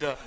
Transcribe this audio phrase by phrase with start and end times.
[0.00, 0.16] The.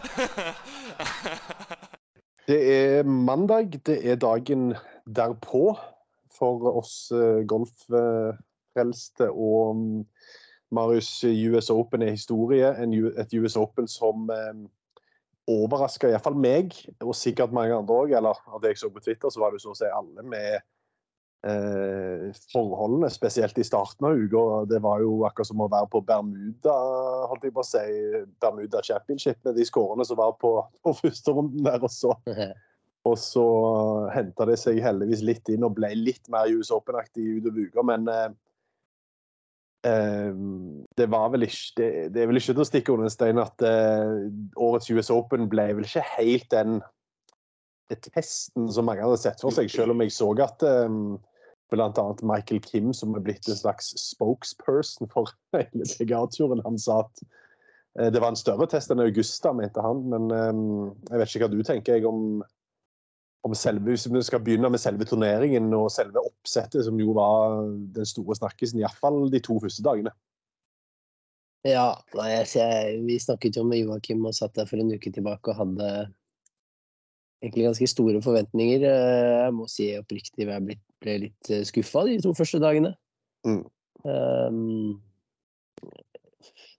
[2.47, 3.79] Det er mandag.
[3.85, 4.73] Det er dagen
[5.07, 5.77] derpå
[6.37, 9.29] for oss eh, golffrelste.
[9.31, 10.05] Og mm,
[10.75, 12.67] Marius, US Open er historie.
[13.21, 14.59] Et US Open som eh,
[15.47, 18.11] overraska iallfall meg, og sikkert mange andre òg.
[18.17, 20.59] Eller av det jeg så på Twitter, så var det så å si alle med
[21.43, 24.65] forholdene, spesielt i starten av uka.
[24.65, 26.75] Det var jo akkurat som å være på Bermuda,
[27.27, 27.81] holdt jeg på å si.
[28.43, 31.83] Bermuda Championship med de skårene som var på, på første runden der.
[31.83, 32.15] Og så,
[33.09, 33.47] og så
[34.15, 37.85] henta det seg heldigvis litt inn og ble litt mer US Open-aktig utover uka.
[37.91, 38.25] Men eh,
[39.91, 40.31] eh,
[40.95, 43.43] det var vel ikke det, det er vel ikke til å stikke under en stein
[43.43, 46.79] at eh, årets US Open ble vel ikke helt den
[47.91, 51.17] testen som mange hadde sett for seg, selv om jeg så at um,
[51.73, 52.07] bl.a.
[52.23, 57.23] Michael Kim, som er blitt en slags spokesperson for hele PGA-turen, han sa at
[57.99, 60.03] eh, det var en større test enn Augusta, mente han.
[60.13, 60.65] Men um,
[61.09, 62.43] jeg vet ikke hva du tenker jeg om,
[63.43, 67.63] om selve, hvis vi skal begynne med selve turneringen og selve oppsettet, som jo var
[67.95, 70.13] den store snakkisen, iallfall de to første dagene.
[71.63, 75.53] Ja, nei, jeg, vi snakket jo med Joakim og satt der for en uke tilbake
[75.53, 75.91] og hadde
[77.43, 78.87] egentlig ganske store forventninger.
[78.87, 82.93] Eh, Jeg må si oppriktig jeg ble, ble litt skuffa de to første dagene.
[83.43, 83.63] Mm.
[84.03, 85.01] Um,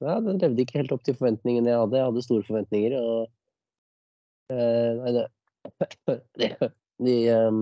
[0.01, 2.01] ja, den levde ikke helt opp til forventningene jeg hadde.
[2.01, 3.31] Jeg hadde store forventninger, og
[4.53, 5.27] uh, Nei, det
[6.37, 6.49] De,
[7.01, 7.61] de, um,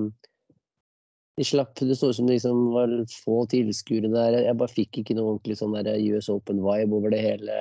[1.38, 2.90] de slapp Det så ut som det liksom var
[3.22, 4.40] få tilskuere der.
[4.48, 7.60] Jeg bare fikk ikke noe ordentlig sånn der US Open-vibe over det hele.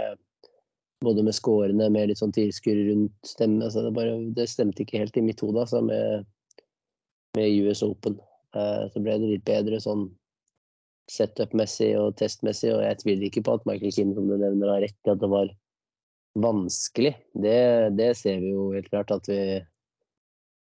[1.01, 3.63] Både med scorene, med litt sånn tilskuere rundt stemme.
[3.66, 6.28] Altså det, bare, det stemte ikke helt i mitt hode, altså, med,
[7.38, 8.19] med US Open.
[8.53, 10.09] Uh, så ble det litt bedre sånn
[11.11, 14.85] setup-messig og testmessig, og jeg tviler ikke på at Michael Kim, som du nevner, har
[14.85, 15.50] rett i at det var
[16.40, 17.16] vanskelig.
[17.34, 17.57] Det,
[17.97, 19.41] det ser vi jo helt klart at vi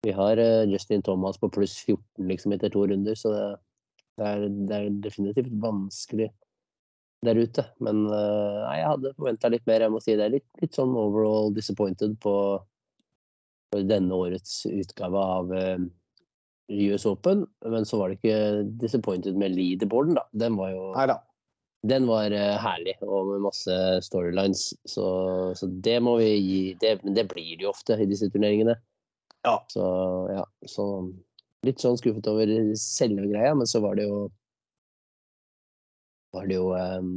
[0.01, 4.47] vi har eh, Justin Thomas på pluss 14 liksom etter to runder, så det, er,
[4.49, 6.31] det er definitivt vanskelig
[7.25, 7.65] der ute.
[7.83, 9.85] Men eh, nei, jeg hadde forventa litt mer.
[9.85, 12.35] Jeg må si det litt, litt sånn overall disappointed på,
[13.71, 15.83] på denne årets utgave av eh,
[16.91, 17.45] US Open.
[17.65, 20.25] Men så var det ikke disappointed med leaderboarden, da.
[20.45, 21.19] Den var jo Neida.
[21.93, 24.71] den var eh, herlig og med masse storylines.
[24.89, 25.07] Så,
[25.57, 28.77] så det må vi gi det, Men det blir det jo ofte i disse turneringene.
[29.45, 29.57] Ja.
[29.73, 29.85] Så
[30.29, 30.85] ja, så
[31.65, 34.25] litt sånn skuffet over selve greia, men så var det jo
[36.31, 37.11] var det jo ehm,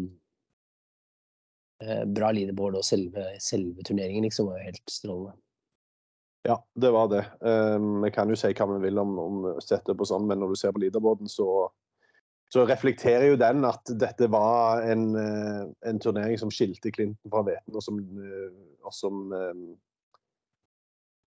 [1.85, 5.37] eh, bra leaderboard, og selve, selve turneringen liksom var jo helt strålende.
[6.45, 7.23] Ja, det var det.
[7.41, 10.53] Vi jeg kan jo si hva vi vil om, om setup og sånn, men når
[10.53, 11.47] du ser på leaderboarden, så,
[12.53, 17.47] så reflekterer jo den at dette var en, eh, en turnering som skilte Clinton fra
[17.49, 18.53] Veten, og som, eh,
[18.85, 19.23] og som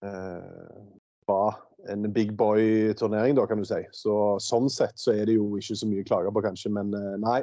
[0.05, 0.85] eh,
[1.27, 1.57] var
[1.89, 3.81] en big boy-turnering, da, kan du si.
[3.91, 4.13] Så,
[4.43, 7.15] sånn sett så er det jo ikke så mye å klage på, kanskje, men eh,
[7.23, 7.41] nei.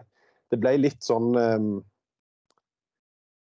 [0.52, 1.69] Det ble litt sånn um,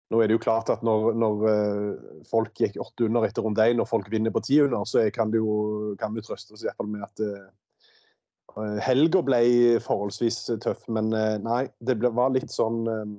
[0.08, 3.66] Nå er det jo klart at når, når eh, folk gikk åtte under etter runde
[3.68, 6.70] én, og folk vinner på ti under, så kan, jo, kan vi trøste oss i
[6.70, 9.42] hvert fall med at uh, helga ble
[9.84, 10.86] forholdsvis tøff.
[10.96, 13.18] Men uh, nei, det ble, var litt sånn um,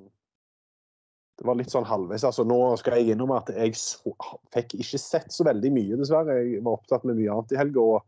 [1.39, 2.25] det var litt sånn halvveis.
[2.27, 4.15] altså Nå skal jeg innrømme at jeg så,
[4.55, 6.41] fikk ikke sett så veldig mye, dessverre.
[6.41, 8.01] Jeg var opptatt med mye annet i helga.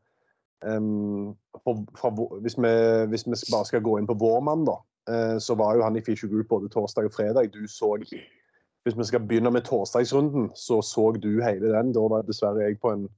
[0.64, 2.72] um, vår- hvis, vi,
[3.12, 5.96] hvis vi bare skal gå inn på vår mann, da, eh, så var jo han
[5.96, 7.48] i Feature Group både torsdag og fredag.
[7.54, 11.92] Du så hvis vi skal begynne med torsdagsrunden, så så du hele den.
[11.96, 13.08] Da var dessverre jeg på, en,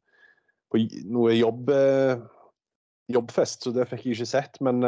[0.73, 0.81] på
[1.11, 2.23] noe jobb, eh,
[3.13, 4.61] jobbfest, så det fikk jeg ikke sett.
[4.65, 4.81] Men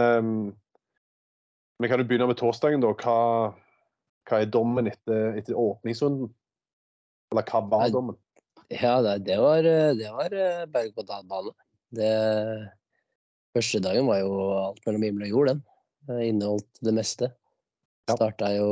[1.82, 2.94] vi kan jo begynne med torsdagen, da.
[2.94, 3.18] Hva,
[4.30, 6.30] hva er dommen etter, etter åpningsrunden?
[7.34, 8.18] Eller hva var dommen?
[8.72, 11.52] Ja, det, var, eh, det var eh, berg-og-dal-bane.
[13.54, 15.60] Første dagen var jo alt mellom himmel og jord, den.
[16.08, 17.30] Det Inneholdt det meste.
[18.08, 18.16] Ja.
[18.18, 18.70] Starta jo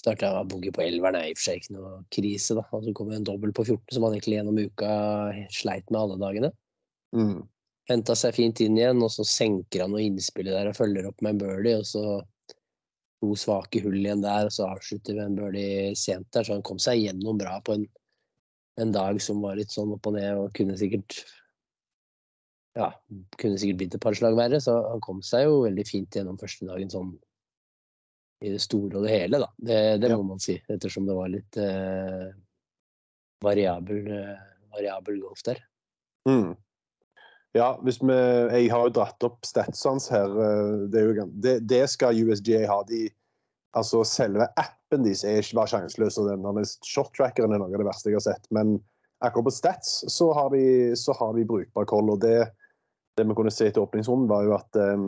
[0.00, 2.62] Starta av boogie på elveren, er i og for seg ikke noe krise, da.
[2.72, 4.92] Og så kom det en dobbel på 14, som han egentlig gjennom uka
[5.52, 6.50] sleit med alle dagene.
[7.16, 7.42] Mm.
[7.90, 11.20] Henta seg fint inn igjen, og så senker han noe innspillet der og følger opp
[11.20, 12.04] med en birdie, og så
[13.20, 16.64] to svake hull igjen der, og så avslutter vi en birdie sent der, så han
[16.64, 17.84] kom seg gjennom bra på en,
[18.80, 21.18] en dag som var litt sånn opp og ned, og kunne sikkert
[22.78, 22.90] ja,
[23.40, 26.38] kunne sikkert blitt et par slag verre, så han kom seg jo veldig fint gjennom
[26.40, 27.10] første dagen sånn
[28.40, 29.48] i det store og det hele, da.
[29.58, 30.16] Det, det Ja.
[30.16, 32.30] må man si, ettersom det var litt eh,
[33.44, 34.38] variabel, eh,
[34.72, 35.60] variabel golf der.
[36.28, 36.54] Mm.
[37.56, 40.30] Ja, hvis vi, jeg har jo dratt opp statsene her.
[40.46, 42.82] eh, Det, jo, det, det skal USGA ha.
[42.88, 43.08] De,
[43.76, 46.18] altså Selve appen deres er ikke sjanseløs.
[46.18, 48.46] og den- shorttrackeren er noe av det verste jeg har sett.
[48.50, 48.78] Men
[49.22, 52.10] akkurat på stats så har de, så har de brukbar koll.
[52.10, 52.50] og det,
[53.20, 55.06] det vi kunne se etter åpningsrunden, var jo at um,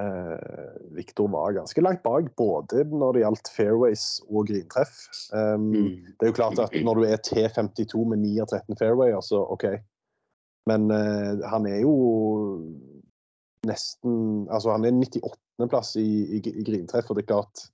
[0.00, 5.02] uh, Victor var ganske langt bak, både når det gjaldt fairways og grintreff.
[5.32, 5.88] Um, Mm.
[6.18, 9.42] det er jo klart at når du er T52 med 9 av 13 fairway, altså
[9.50, 9.66] OK.
[10.68, 11.94] Men uh, han er jo
[13.66, 17.64] nesten Altså, han er 98.-plass i, i, i grintreff, og det er klart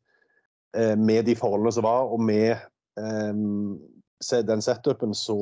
[0.79, 2.57] uh, Med de forholdene som var, og med
[2.99, 3.96] eh, se-
[4.49, 5.37] den setupen, så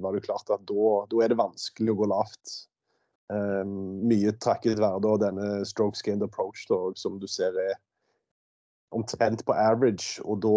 [0.00, 2.54] var det klart at da, da er det vanskelig å gå lavt.
[3.32, 7.76] Um, mye takket være denne strokes gained approach, da, som du ser er
[8.92, 10.56] omtrent på average, og da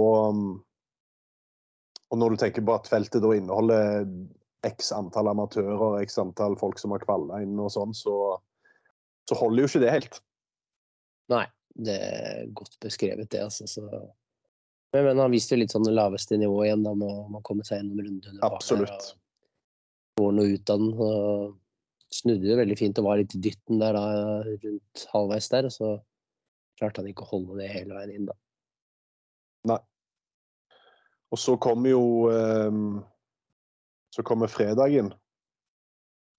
[2.14, 4.06] og når du tenker på at feltet da inneholder
[4.66, 8.38] x antall amatører, x antall folk som har kvalla inn og sånn, så,
[9.30, 10.20] så holder jo ikke det helt.
[11.34, 11.46] Nei,
[11.88, 13.68] det er godt beskrevet, det, altså.
[13.70, 13.86] Så.
[14.94, 17.44] Men, men han viste jo litt sånn det laveste nivået igjen, da, med å å
[17.48, 18.42] komme seg gjennom runden.
[18.46, 19.14] Absolutt.
[20.20, 20.94] Går noe ut av den.
[20.96, 24.06] Og snudde det veldig fint og var litt i dytten der da,
[24.46, 25.68] rundt halvveis der.
[25.68, 25.92] Og så
[26.80, 28.38] klarte han ikke å holde det hele veien inn, da.
[29.74, 29.82] Nei.
[31.34, 32.76] Og så kommer jo eh,
[34.14, 35.10] Så kommer fredagen,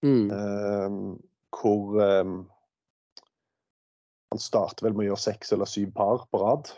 [0.05, 0.31] Mm.
[0.31, 2.49] Um, hvor um,
[4.31, 6.69] Han starter vel med å gjøre seks eller syv par på rad.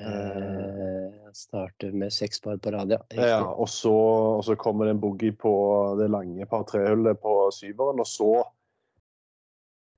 [0.00, 3.40] Eh, starter med seks par på rad, ja.
[3.50, 3.92] Og, så,
[4.38, 5.52] og så kommer det en boogie på
[5.98, 8.30] det lange par tre-hullet på syveren, og så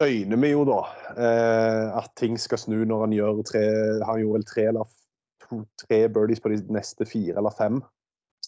[0.02, 0.78] øyner vi jo da
[1.12, 3.64] eh, at ting skal snu når han gjør tre
[4.08, 4.88] Han gjorde vel tre eller
[5.44, 7.82] to, tre birdies på de neste fire eller fem.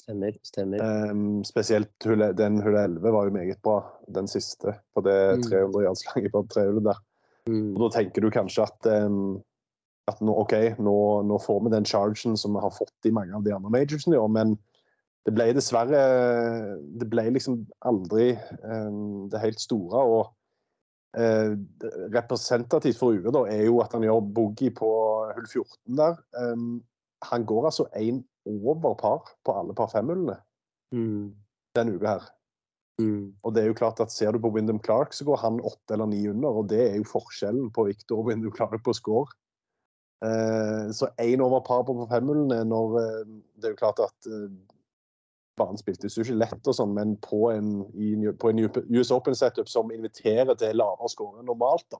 [0.03, 0.35] Stemmer.
[0.43, 0.81] stemmer.
[1.13, 3.77] Um, spesielt hullet- den hullet 11 var jo meget bra,
[4.09, 5.43] den siste, på det Mm.
[5.47, 6.99] 300 yards lange par trehullet der.
[7.47, 7.77] Mm.
[7.77, 9.43] Og da tenker du kanskje at, um,
[10.11, 10.97] at nå, OK, nå,
[11.29, 14.17] nå får vi den chargen som vi har fått i mange av de andre majorsene
[14.17, 14.57] i år, men
[15.23, 15.99] det ble dessverre
[16.99, 18.33] Det ble liksom aldri
[18.67, 20.01] um, det helt store.
[20.03, 20.25] Og
[21.15, 21.55] uh,
[22.11, 24.91] representativt for UE da, er jo at han gjør boogie på
[25.37, 26.19] hull 14 der.
[26.35, 26.83] Um,
[27.31, 30.41] han går altså én over par på alle par femhullene
[30.93, 31.33] Mm.
[31.77, 32.25] denne uka her.
[33.01, 33.33] Mm.
[33.43, 35.95] Og det er jo klart at Ser du på Wyndham Clark, så går han åtte
[35.95, 36.49] eller ni under.
[36.49, 39.33] og Det er jo forskjellen på Victor og Wyndham Clark på score.
[40.23, 43.23] Eh, så én over par på femhullene når eh,
[43.59, 44.53] Det er jo klart at eh,
[45.59, 49.69] banen spiltes jo ikke lett, og sånn, men på en, i, på en US Open-setup
[49.69, 51.99] som inviterer til lavere enn normalt, da,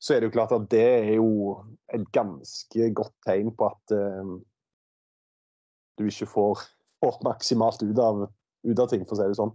[0.00, 1.54] så er det jo klart at det er jo
[1.94, 4.34] et ganske godt tegn på at uh,
[5.96, 6.66] du ikke får,
[7.00, 8.26] får maksimalt ut av,
[8.68, 9.54] ut av ting, for å si det sånn.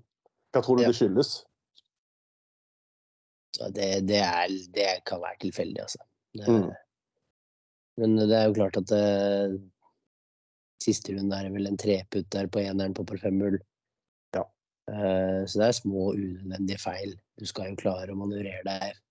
[0.54, 0.90] Hva tror du Ja.
[0.90, 1.36] det skyldes?
[3.60, 6.02] Det, det, er, det kan være tilfeldig, altså.
[6.34, 6.74] Det, Mm.
[8.02, 9.04] Men det er jo klart at det,
[10.86, 13.58] siste runde er vel en treputt der på eneren på par femhull.
[14.36, 14.44] Ja.
[14.92, 17.16] Eh, så det er små, unødvendige feil.
[17.40, 19.02] Du skal jo klare å manøvrere deg.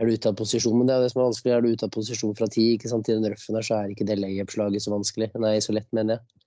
[0.00, 1.54] Er du ute av posisjon, men det er det som er vanskelig.
[1.54, 3.92] Er du ute av posisjon fra ti, ikke sant, i den røffen der, så er
[3.92, 5.28] ikke det layup-slaget så vanskelig.
[5.44, 6.46] Nei, så lett, mener jeg.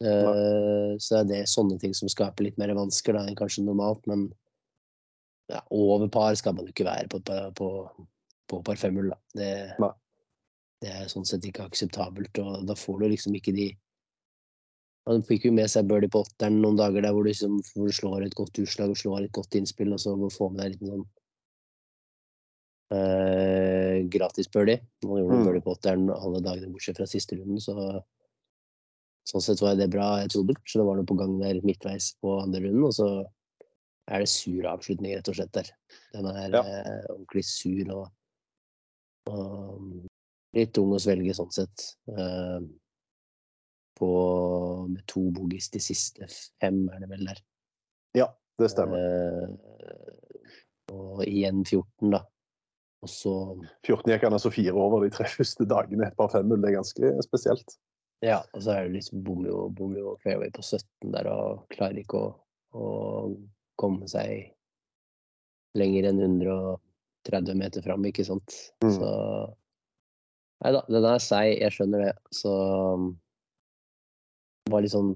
[0.00, 4.06] Uh, så er det sånne ting som skaper litt mer vansker da, enn kanskje normalt,
[4.08, 4.30] men
[5.52, 8.06] ja, over par skal man jo ikke være på, på, på,
[8.48, 9.10] på par femhull.
[9.36, 9.50] Det,
[9.82, 9.90] Nei.
[10.80, 13.70] Det er sånn sett ikke akseptabelt, og da får du liksom ikke de
[15.08, 17.88] Han fikk jo med seg birdie på åtteren noen dager der hvor du, liksom, hvor
[17.88, 20.66] du slår et godt utslag og slår et godt innspill, og så får med deg
[20.66, 21.06] en liten sånn
[22.92, 24.80] uh, gratis birdie.
[25.02, 25.44] Han gjorde Mm.
[25.48, 27.74] birdie på åtteren alle dagene bortsett fra siste runden, så
[29.30, 30.20] sånn sett var det bra.
[30.20, 33.08] Jeg trodde kanskje det var noe på gang der midtveis på andre runden, og så
[34.10, 35.70] er det sur avslutning, rett og slett, der.
[36.12, 36.62] Den er Ja.
[36.62, 38.08] eh, ordentlig sur og,
[39.30, 40.06] og
[40.56, 41.86] litt tung å svelge sånn sett.
[42.10, 42.60] Eh,
[44.00, 44.10] på
[44.88, 47.40] med to bogies de siste fem, er det vel der.
[48.16, 48.30] Ja,
[48.60, 48.98] det stemmer.
[48.98, 50.16] Eh,
[50.90, 52.24] og igjen 14, da.
[53.00, 53.34] Og så
[53.86, 56.60] 14 gikk han altså fire over de tre første dagene, et par femhull.
[56.60, 57.76] Det er ganske spesielt.
[58.24, 61.62] Ja, og så er det liksom bom jo, bom jo fairway på 17 der og
[61.72, 62.32] klarer ikke å,
[62.76, 62.88] å
[63.80, 64.50] komme seg
[65.78, 68.58] lenger enn 130 meter fram, ikke sant.
[68.84, 68.92] Mm.
[68.98, 69.08] Så
[70.60, 72.14] Nei da, den er seig, jeg skjønner det.
[72.36, 72.50] Så
[74.66, 75.14] det var litt sånn,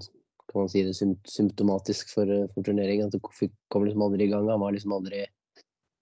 [0.49, 0.95] kan man si det,
[1.29, 3.07] symptomatisk for, eh, for turneringen.
[3.07, 3.21] At det
[3.69, 4.49] kom liksom aldri i gang.
[4.49, 5.25] Han var liksom aldri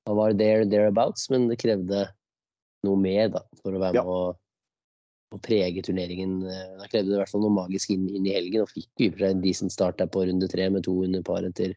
[0.05, 2.09] Han var there, thereabouts, men det krevde
[2.83, 4.03] noe mer, da, for å være Ja.
[4.03, 4.37] med å
[5.33, 6.43] å prege turneringen.
[6.45, 8.89] eh, Da krevde det i hvert fall noe magisk inn, inn i helgen, og fikk
[8.99, 11.41] i og for seg en decent start der på runde tre med to under par
[11.41, 11.73] etter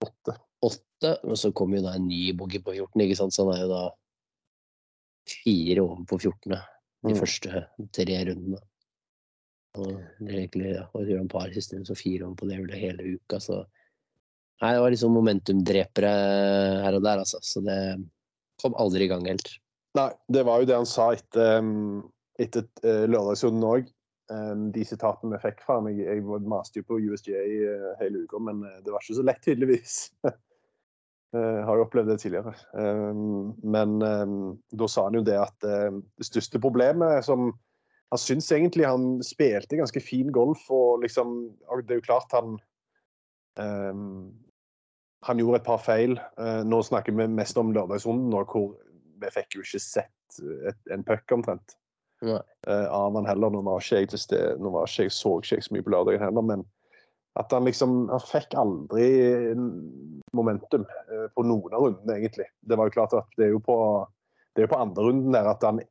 [0.00, 0.38] Åtte.
[0.62, 1.18] åtte.
[1.24, 3.66] Og så kom jo da en ny boogie på 14, ikke sant, så han er
[3.66, 3.90] jo da
[5.26, 6.56] fire over på 14.
[7.06, 7.20] De Mm.
[7.20, 8.60] første tre rundene.
[9.76, 12.48] Og det er egentlig, ja, og gjør han par siste runder, så fire over på
[12.48, 13.64] det vel hele uka, så
[14.62, 16.10] Nei, det var liksom momentumdrepere
[16.80, 17.36] her og der, altså.
[17.44, 17.76] Så det
[18.62, 19.50] kom aldri i gang helt.
[19.98, 22.06] Nei, det var jo det han sa etter, um,
[22.40, 23.90] etter uh, lørdagsrunden òg.
[24.32, 25.90] Um, de sitatene vi fikk fra ham.
[25.92, 29.44] Jeg, jeg maste jo på USGA uh, hele uka, men det var ikke så lett,
[29.44, 29.98] tydeligvis.
[31.36, 32.54] uh, har jo opplevd det tidligere.
[32.72, 34.40] Um, men um,
[34.72, 37.52] da sa han jo det at det største problemet som
[38.14, 41.32] Han syns egentlig han spilte ganske fin golf, og liksom
[41.82, 42.52] Det er jo klart han
[45.26, 46.18] han gjorde et par feil.
[46.38, 48.76] Eh, nå snakker vi mest om lørdagsrunden, hvor
[49.16, 51.76] vi fikk jo ikke sett et, en puck omtrent
[52.24, 52.40] Nei.
[52.68, 53.52] eh, av han heller.
[53.52, 55.86] Nå var ikke jeg til stede, nå var ikke jeg, så ikke jeg så mye
[55.86, 56.66] på lørdagen heller, men
[57.36, 59.08] at han liksom Han fikk aldri
[60.36, 62.48] momentum eh, på noen av rundene, egentlig.
[62.60, 63.78] Det var jo klart at det er jo på
[64.56, 65.82] er på andre runden der at han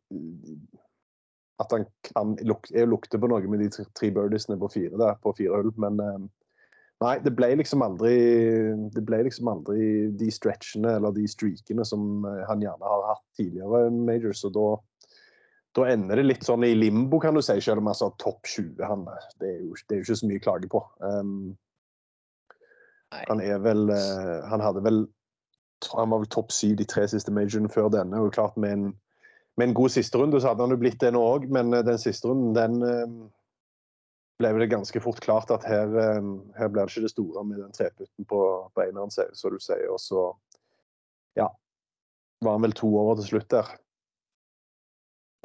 [1.62, 5.16] at han kan luk, lukter på noe med de tre- tre birdiesene på fire der,
[5.24, 6.26] på fire hull, men eh,
[7.04, 8.14] Nei, det ble liksom aldri
[8.96, 13.26] Det ble liksom aldri de stretchene eller de streakene som eh, han gjerne har hatt
[13.38, 14.68] tidligere majors, og da
[15.76, 18.80] da ender det litt sånn i limbo, kan du si, selv om sa topp 20.
[18.88, 19.06] Han,
[19.42, 20.82] det, er jo, det er jo ikke så mye å klage på.
[21.04, 21.34] Um,
[23.16, 24.98] han er vel uh, Han hadde vel
[25.94, 28.20] Han var vel topp syv de tre siste majorene før denne.
[28.20, 28.86] og klart med en,
[29.60, 32.00] med en god sisterunde så hadde han jo blitt det nå òg, men eh, den
[32.02, 33.28] siste runden den uh,
[34.40, 35.92] ble det ganske fort klart at her,
[36.58, 38.40] her blir det ikke det store med den treputten på,
[38.76, 39.86] på eneren, som du sier.
[39.94, 40.26] Og så
[41.40, 41.48] ja,
[42.44, 43.70] var han vel to over til slutt der.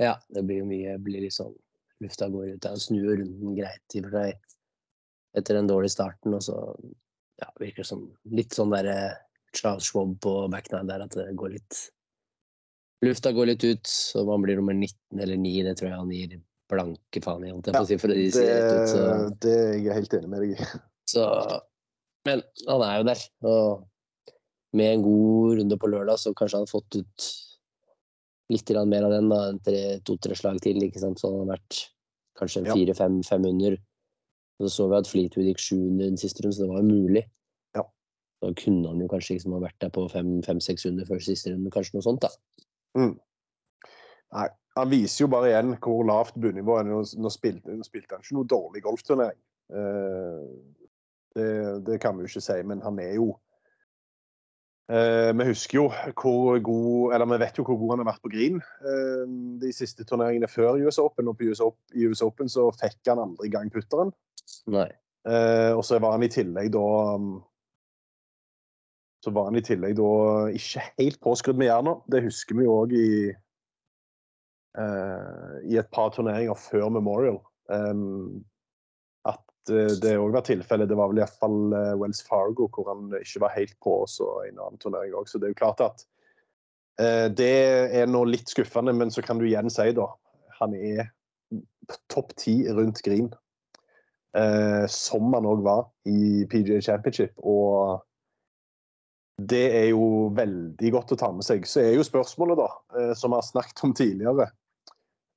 [0.00, 1.54] Ja, det blir jo mye blir litt sånn
[2.00, 2.64] Lufta går ut.
[2.64, 4.38] Han snur runden greit i og for seg
[5.36, 6.56] etter den dårlige starten, og så
[7.40, 9.18] ja, virker det som litt sånn der eh,
[9.56, 11.80] Charles Schwab på backnine der, at det går litt
[13.04, 15.52] Lufta går litt ut, så man blir nummer 19 eller 9.
[15.64, 16.34] Det tror jeg han gir
[16.70, 18.90] blanke faen i, holdt jeg på å si, for de det ut.
[18.90, 20.66] Så, Det, det er jeg helt enig med deg i.
[21.14, 21.28] så
[22.28, 24.34] Men han er jo der, og
[24.76, 27.30] med en god runde på lørdag, så kanskje han har fått ut
[28.50, 29.40] litt mer av den, da,
[30.06, 30.82] to-tre slag til.
[30.82, 31.20] ikke sant?
[31.20, 31.80] Så han har vært
[32.38, 32.74] kanskje Ja.
[32.74, 33.76] fire-fem fem under.
[34.60, 36.88] Så så vi at Fleetwood gikk sju under den siste runden, så det var jo
[36.88, 37.24] mulig.
[37.74, 37.82] Ja.
[38.42, 41.70] Da kunne han jo kanskje liksom ha vært der på fem-seks under før siste runde,
[41.70, 42.28] kanskje noe sånt, da.
[42.98, 43.18] Mm.
[44.32, 46.90] Nei, han viser jo bare igjen hvor lavt bunnivået er.
[46.90, 49.40] Nå, nå, spilte, nå spilte han ikke noe dårlig golfturnering.
[49.70, 50.44] Uh,
[51.34, 53.32] det, det kan vi jo ikke si, men han er jo
[54.90, 55.84] eh, Vi husker jo
[56.20, 59.24] hvor god Eller vi vet jo hvor god han har vært på green eh,
[59.62, 61.30] de siste turneringene før US Open.
[61.30, 64.12] Og på US Open, i US Open så fikk han aldri gang putteren.
[65.28, 66.84] Eh, og så var han i tillegg da
[69.20, 70.12] Så var han i tillegg da
[70.56, 71.98] ikke helt påskrudd med jerna.
[72.08, 73.10] Det husker vi jo òg i
[74.80, 77.42] eh, i et par turneringer før Memorial.
[79.28, 80.88] At det òg var tilfellet.
[80.88, 84.52] Det var vel iallfall uh, Wells Fargo hvor han ikke var helt på, også i
[84.52, 85.28] en annen turnering òg.
[85.28, 86.04] Så det er jo klart at
[87.02, 87.52] eh, det
[88.00, 90.08] er nå litt skuffende, men så kan du igjen si, da
[90.60, 91.10] Han er
[92.12, 93.30] topp ti rundt green
[94.36, 97.34] eh, som han òg var i PGA Championship.
[97.38, 98.00] Og
[99.40, 101.66] det er jo veldig godt å ta med seg.
[101.68, 104.56] Så er jo spørsmålet, da, eh, som vi har snakket om tidligere eh,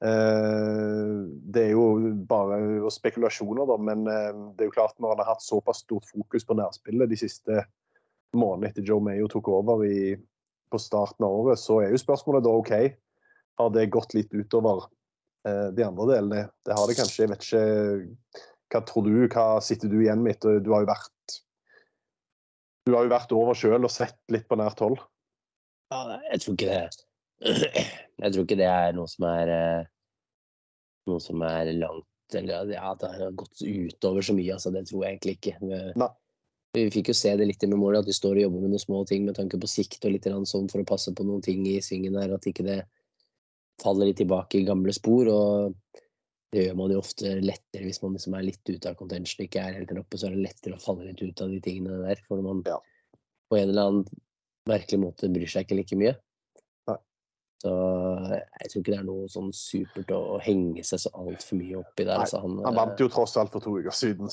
[0.03, 1.83] Det er jo
[2.27, 6.09] bare spekulasjoner, da, men eh, det er jo klart når han har hatt såpass stort
[6.09, 7.61] fokus på nærspillet de siste
[8.35, 10.17] månedene etter Joe Mayo tok over i,
[10.73, 12.73] på starten av året, så er jo spørsmålet da OK,
[13.61, 14.89] har det gått litt utover
[15.47, 16.43] eh, de andre delene?
[16.65, 17.23] Det har det kanskje.
[17.23, 17.63] Jeg vet ikke
[18.73, 19.15] Hva tror du?
[19.29, 20.41] Hva sitter du igjen med?
[20.41, 21.09] Du har jo vært
[22.83, 24.97] du har jo vært over sjøl og sett litt på nært hold.
[25.93, 26.81] Ja, jeg tror ikke det
[28.19, 29.89] Jeg tror ikke det er noe som er eh,
[31.09, 32.07] noe som er langt
[32.37, 34.55] eller ja, det har gått utover så mye.
[34.55, 35.57] Altså, det tror jeg egentlig ikke.
[35.61, 36.07] Vi,
[36.79, 38.81] vi fikk jo se det litt i memoria, at de står og jobber med noen
[38.81, 41.67] små ting med tanke på sikt og litt sånn for å passe på noen ting
[41.69, 42.79] i svingen her, at ikke det
[43.83, 45.29] faller litt tilbake i gamle spor.
[45.29, 46.01] og
[46.53, 49.61] det gjør man jo ofte lettere hvis man liksom er litt ute av contention, ikke
[49.61, 52.03] er helt der oppe, så er det lettere å falle litt ut av de tingene
[52.03, 52.21] der.
[52.27, 52.77] For når man Ja.
[53.49, 54.05] på en eller annen
[54.69, 56.13] merkelig måte bryr seg ikke like mye.
[57.63, 57.71] Så
[58.35, 62.03] jeg tror ikke det er noe sånn supert å henge seg så altfor mye oppi
[62.03, 62.17] der.
[62.17, 64.27] Nei, Altså, han, Han vant jo tross alt for to uker siden.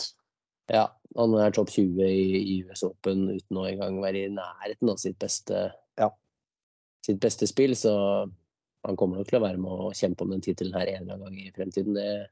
[0.70, 4.90] ja, han er topp 20 i, i US Open uten å engang være i nærheten
[4.90, 5.68] av sitt beste,
[5.98, 6.10] Ja.
[7.06, 7.94] sitt beste spill, så
[8.86, 11.14] han kommer nok til å være med å kjempe om den tittelen her en eller
[11.14, 11.94] annen gang i fremtiden.
[11.94, 12.26] Det,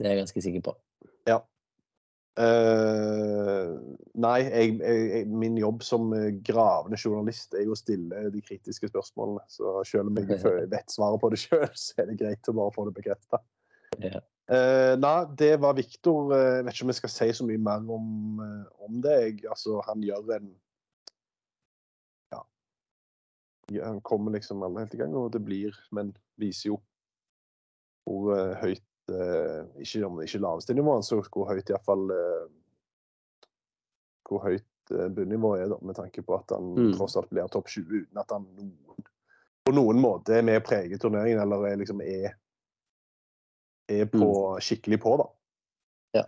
[0.00, 0.74] det er jeg ganske sikker på.
[1.28, 1.38] Ja.
[2.34, 3.68] Eh,
[4.18, 8.90] nei, jeg, jeg, min jobb som eh, gravende journalist er jo å stille de kritiske
[8.90, 9.44] spørsmålene.
[9.52, 12.74] Så selv om jeg vet svaret på det sjøl, så er det greit å bare
[12.74, 13.42] få det bekrefta.
[14.44, 16.34] Uh, nei, det var Viktor.
[16.36, 18.08] Eh, Jeg vet ikke om jeg skal si så mye mer om,
[18.44, 19.14] eh, om det.
[19.22, 20.50] Jeg, altså, han gjør en
[22.34, 22.42] Ja.
[23.86, 26.80] Han kommer liksom aldri helt i gang, og det blir Men viser jo
[28.04, 32.46] hvor uh, høyt eh, ikke om det ikke laveste nivået, så hvor høyt iallfall uh,
[34.24, 36.94] Hvor høyt uh, bunnivået er, da, med tanke på at han Mm.
[36.96, 39.04] tross alt blir topp 20 uten at han noen,
[39.64, 42.34] på noen måte er med og preger turneringen, eller er, liksom er,
[43.88, 44.30] er på,
[44.60, 45.28] skikkelig på, da.
[46.18, 46.24] Ja.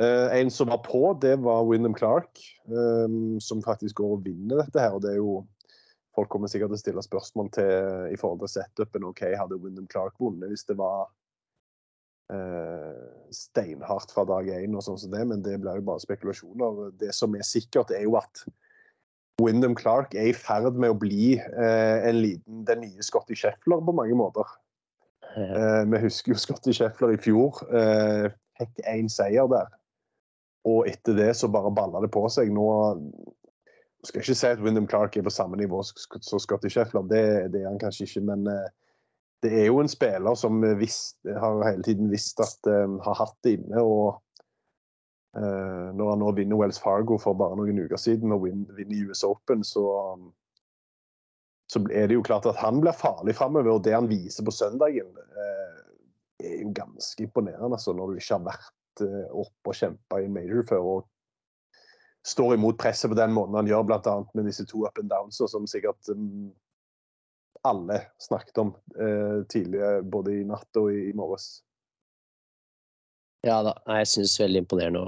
[0.00, 4.62] Eh, en som var på, det var Wyndham Clark, eh, som faktisk går og vinner
[4.62, 4.96] dette her.
[4.96, 5.42] og det er jo
[6.12, 9.06] Folk kommer sikkert til å stille spørsmål til i forhold til setupen.
[9.08, 11.21] OK, hadde Wyndham Clark vunnet hvis det var eh,
[13.32, 16.94] steinhardt fra dag én, og sånn som det, men det blir jo bare spekulasjoner.
[17.00, 18.44] Det som er sikkert, er jo at
[19.42, 23.82] Wyndham Clark er i ferd med å bli eh, en liten, den nye Scotty Scheffler
[23.84, 24.48] på mange måter.
[25.32, 27.62] Eh, vi husker jo Scotty Scheffler i fjor.
[27.72, 28.28] Eh,
[28.60, 29.70] fikk én seier der.
[30.68, 32.52] Og etter det så bare balla det på seg.
[32.54, 32.66] Nå
[34.06, 37.24] skal jeg ikke si at Wyndham Clark er på samme nivå som Scotty Scheffler, det,
[37.54, 38.24] det er han kanskje ikke.
[38.28, 38.68] Men eh,
[39.42, 43.38] det er jo en spiller som visst, har hele tiden visst at eh, har hatt
[43.42, 43.82] det inne.
[43.82, 44.20] og
[45.38, 49.10] uh, Når han nå vinner Wells Fargo for bare noen uker siden og vin- vinner
[49.10, 49.86] US Open, så
[51.72, 53.70] så er det jo klart at han blir farlig framover.
[53.72, 55.80] Og det han viser på søndagen, uh,
[56.44, 57.72] er jo ganske imponerende.
[57.72, 61.06] Altså, når du ikke har vært uh, oppe og kjempa i en major før og
[62.28, 64.16] står imot presset på den måten han gjør, bl.a.
[64.36, 66.52] med disse to up and downs, som sikkert um,
[67.68, 71.62] alle snakket om eh, tidligere, både i natt og i, i morges.
[73.46, 75.02] Ja da, jeg syns veldig imponerende.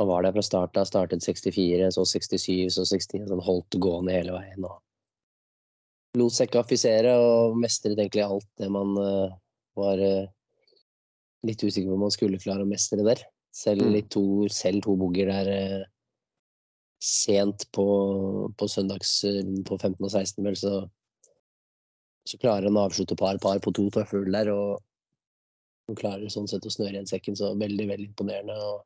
[0.00, 0.86] Han var der fra start av.
[0.88, 3.26] Startet 64, så 67, så 60.
[3.28, 4.64] Sånn holdt gående hele veien.
[4.64, 4.80] og
[6.18, 9.36] Lot seg ikke affisere og mestret egentlig alt det man uh,
[9.78, 10.24] var uh,
[11.46, 13.22] litt usikker på om man skulle klare å mestre der.
[13.54, 14.08] Selv, Mm.
[14.10, 15.86] to, selv to booger der eh,
[17.00, 17.86] sent på,
[18.60, 20.74] på søndagsrunden på 15 og 16, vel, så,
[22.28, 24.52] så klarer han å avslutte par-par på to tøffelhull der.
[24.52, 24.80] og
[25.90, 28.54] han klarer sånn sett å snøre igjen sekken, så veldig, veldig imponerende.
[28.54, 28.82] Og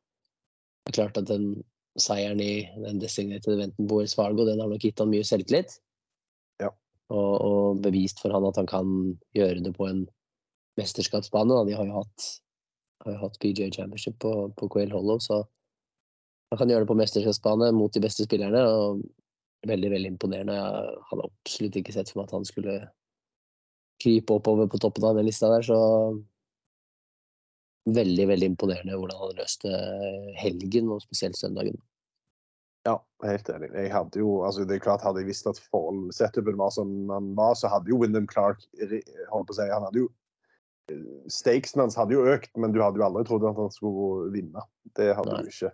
[0.85, 1.51] det er klart at den
[2.01, 5.77] seieren i den designerte eventen på Wells Fargo, den har nok gitt han mye selvtillit.
[6.63, 6.71] Ja.
[7.13, 8.95] Og, og bevist for han at han kan
[9.37, 10.05] gjøre det på en
[10.79, 11.61] mesterskapsbane.
[11.69, 12.29] De har jo hatt,
[13.05, 15.43] har jo hatt PGA Championship på, på Quail Hollow, så
[16.55, 18.61] han kan gjøre det på mesterskapsbane mot de beste spillerne.
[18.63, 19.01] og
[19.65, 20.55] Veldig, veldig imponerende.
[20.55, 22.75] Jeg hadde absolutt ikke sett for meg at han skulle
[24.03, 25.79] krype oppover på toppen av den lista der, så
[27.95, 29.71] veldig, veldig imponerende hvordan han løste
[30.39, 31.79] helgen, og spesielt søndagen.
[32.85, 33.71] Ja, helt enig.
[33.73, 37.09] Jeg hadde jo, altså det er klart Hadde jeg visst at forhold, setupen var som
[37.09, 38.61] han var, så hadde jo Wyndham Clark
[39.31, 40.11] holdt på å si, han hadde jo
[41.33, 44.61] Stakesen hans hadde jo økt, men du hadde jo aldri trodd at han skulle vinne.
[44.93, 45.39] Det hadde Nei.
[45.41, 45.71] du ikke.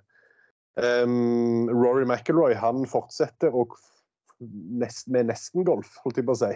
[0.79, 3.65] Um, Rory McIlroy han fortsetter å,
[4.39, 6.51] nest, med nesten-golf, holdt jeg på å si.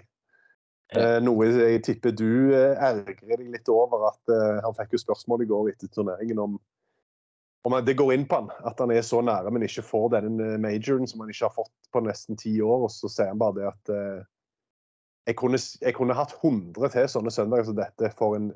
[0.95, 4.07] Uh, noe jeg tipper du uh, ergrer deg litt over.
[4.11, 6.57] at uh, Han fikk jo spørsmål i går etter turneringen om
[7.65, 10.35] om det går inn på han, at han er så nære, men ikke får den
[10.37, 12.83] eh, majoren som han ikke har fått på nesten ti år.
[12.85, 13.91] Og så sier han bare det at
[15.25, 18.51] jeg, kunne, jeg kunne hatt 100 til sånne søndager som dette for en,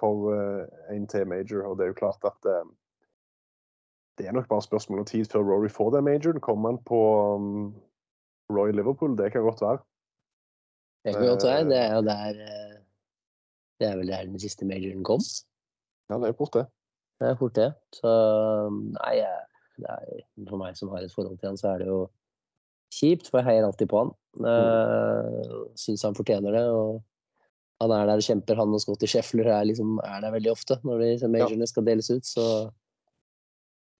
[0.00, 0.32] for,
[0.88, 1.66] en til major.
[1.68, 2.48] Og det er jo klart at
[4.18, 6.40] det er nok bare spørsmål om tid før Rory får den majoren.
[6.40, 7.00] Kommer han på,
[7.34, 7.74] um,
[8.50, 9.78] Roy Liverpool, det kan godt være.
[11.04, 11.64] Det kan godt være.
[11.70, 12.76] Det er jo der eh,
[13.80, 15.20] Det er vel der den siste majoren kom.
[16.10, 16.66] Ja, det er fort det.
[17.20, 17.72] Det er fort det.
[17.92, 18.10] Så
[18.70, 19.16] nei,
[19.80, 22.04] det er, for meg som har et forhold til han, så er det jo
[22.94, 24.14] kjipt, for jeg heier alltid på han.
[24.38, 25.74] Mm.
[25.78, 26.64] Syns han fortjener det.
[26.70, 27.02] og
[27.82, 28.58] han er der og kjemper.
[28.60, 32.10] Han og Scotty Scheffler er, liksom, er der veldig ofte når de majorene skal deles
[32.10, 32.26] ut.
[32.26, 32.44] Så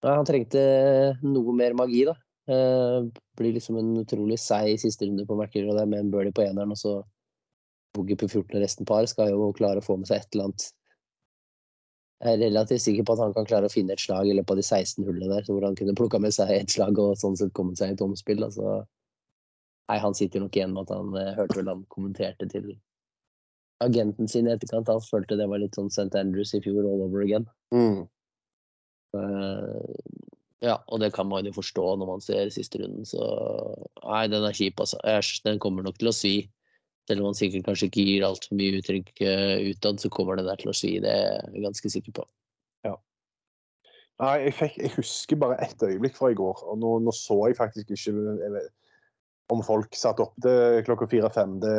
[0.04, 0.62] ja, han trengte
[1.24, 2.16] noe mer magi, da.
[2.44, 6.44] Uh, blir liksom en utrolig seig siste runde på McIlroy der med en birdie på
[6.44, 6.98] eneren, og så
[7.96, 9.06] boogie på 14 og resten par.
[9.08, 10.66] Skal jo klare å få med seg et eller annet.
[12.24, 14.54] Jeg er relativt sikker på at han kan klare å finne et slag i løpet
[14.54, 17.36] av de 16 hullene der, hvor han kunne plukka med seg et slag og sånn
[17.36, 18.44] sett kommet seg i et omspill.
[18.46, 18.78] Altså,
[19.90, 22.70] nei, han sitter nok igjen med at han eh, hørte vel han kommenterte til
[23.84, 24.88] agenten sin i etterkant.
[24.88, 26.12] Han følte det var litt sånn St.
[26.16, 27.48] Andrews i fjor all over again.
[27.74, 28.06] Mm.
[29.14, 33.24] Eh, ja, og det kan man jo forstå når man ser siste runden, så
[34.00, 35.00] nei, den er kjip, altså.
[35.04, 36.36] Æsj, den kommer nok til å svi.
[37.04, 40.48] Selv om man sikkert kanskje ikke gir altfor mye uttrykk uh, utad, så kommer den
[40.48, 40.94] der til å svi.
[41.04, 42.24] Det er jeg ganske sikker på.
[42.86, 42.94] Ja.
[44.22, 47.36] Nei, jeg, fikk, jeg husker bare ett øyeblikk fra i går, og nå, nå så
[47.50, 48.72] jeg faktisk ikke jeg vet,
[49.52, 51.58] om folk satt opp til klokka fire-fem.
[51.60, 51.76] Det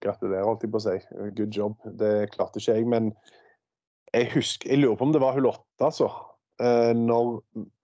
[0.00, 0.96] Gratulerer, holdt jeg på å si.
[1.36, 1.74] Good job.
[2.00, 2.86] Det klarte ikke jeg.
[2.88, 3.10] Men
[4.16, 6.10] jeg husker, jeg lurer på om det var hull åtte, altså.
[6.60, 7.38] Uh, når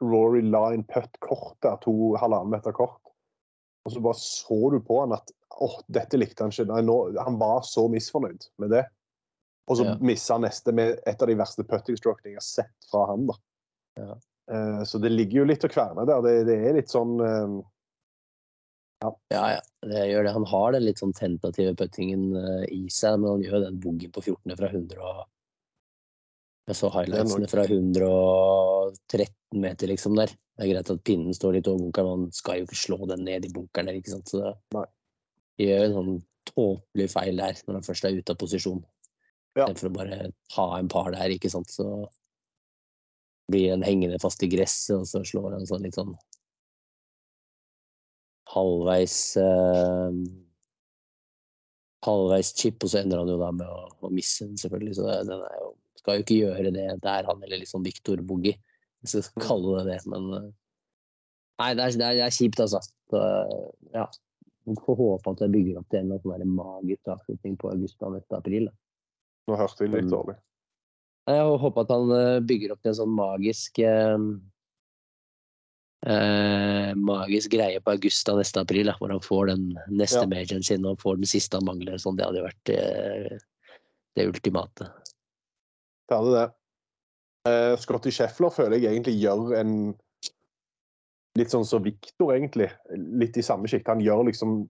[0.05, 3.01] Rory la inn putt kort der, to halvannen meter kort.
[3.87, 5.31] Og så bare så du på han at
[5.63, 6.67] åh, dette likte han ikke.
[6.69, 8.83] Nei, nå, han var så misfornøyd med det.
[9.71, 9.95] Og så ja.
[10.05, 13.31] missa han neste med et av de verste putting strokene jeg har sett fra han.
[13.31, 13.39] da.
[14.03, 14.19] Ja.
[14.51, 16.21] Uh, så det ligger jo litt å kverne der.
[16.27, 17.57] Det, det er litt sånn uh,
[19.05, 19.11] ja.
[19.33, 19.63] ja, ja.
[19.87, 20.35] Det gjør det.
[20.37, 24.13] Han har den litt sånn tentative puttingen uh, i seg, men han gjør den boogien
[24.15, 24.55] på 14.
[24.59, 25.25] fra 100 og
[26.67, 30.33] Jeg så highlightsene fra 113 meter, liksom, der.
[30.57, 32.99] Det er greit at pinnen står litt over bunkeren, men han skal jo ikke slå
[33.13, 34.33] den ned i bunkeren der, ikke sant.
[34.33, 34.85] Så det,
[35.63, 36.13] gjør en sånn
[36.51, 38.83] tåpelig feil der når han først er ute av posisjon.
[39.57, 39.69] Ja.
[39.73, 41.87] For å bare ha en par der, ikke sant, så
[43.51, 46.17] blir den hengende fast i gresset, og så slår han sånn litt sånn
[48.57, 50.19] halvveis eh,
[52.07, 54.93] Halvveis chip, og så ender han jo da med å, å misse den, selvfølgelig.
[54.95, 55.66] Så det, den er jo,
[56.07, 58.55] skal jo ikke gjøre det der, han eller liksom Victor Boogie,
[59.03, 59.47] hvis jeg skal mm.
[59.49, 59.99] kalle det det.
[60.13, 60.47] Men uh,
[61.59, 62.81] nei, det er, det er, det er kjipt, altså.
[63.11, 63.27] Så,
[63.95, 64.07] ja.
[64.67, 68.39] Får håpe at det bygger opp til en annen magisk avslutning på august og neste
[68.39, 68.67] april.
[69.47, 70.35] Nå hørte jeg litt dårlig.
[71.31, 74.25] Jeg håper at han eh, bygger opp til en sånn magisk eh,
[76.07, 80.31] eh, magisk greie på august og neste april, da, hvor han får den neste ja.
[80.31, 81.99] majoren sin og får den siste han mangler.
[82.03, 83.39] Sånn, det hadde vært eh,
[84.19, 84.91] det ultimate.
[86.07, 86.47] Det hadde det.
[87.47, 89.77] Uh, Scotty Scheffler føler jeg egentlig gjør en
[91.37, 92.71] litt sånn som Victor egentlig.
[93.21, 93.91] Litt i samme sjikt.
[93.93, 94.65] Han gjør liksom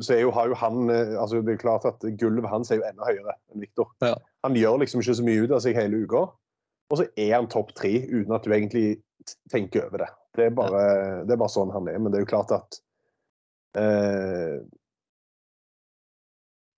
[0.00, 2.86] så jo, har jo han eh, altså Det er klart at gulvet hans er jo
[2.88, 3.90] enda høyere enn Viktor.
[4.00, 4.14] Ja.
[4.46, 6.22] Han gjør liksom ikke så mye ut av seg hele uka,
[6.88, 8.86] og så er han topp tre uten at du egentlig
[9.52, 10.08] tenker over det.
[10.38, 11.20] Det er bare, ja.
[11.28, 12.00] det er bare sånn han er.
[12.00, 12.80] Men det er jo klart at
[13.80, 14.56] eh,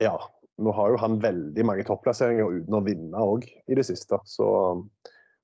[0.03, 0.17] Ja.
[0.61, 4.19] Nå har jo han veldig mange topplasseringer uten å vinne òg i det siste.
[4.29, 4.47] Så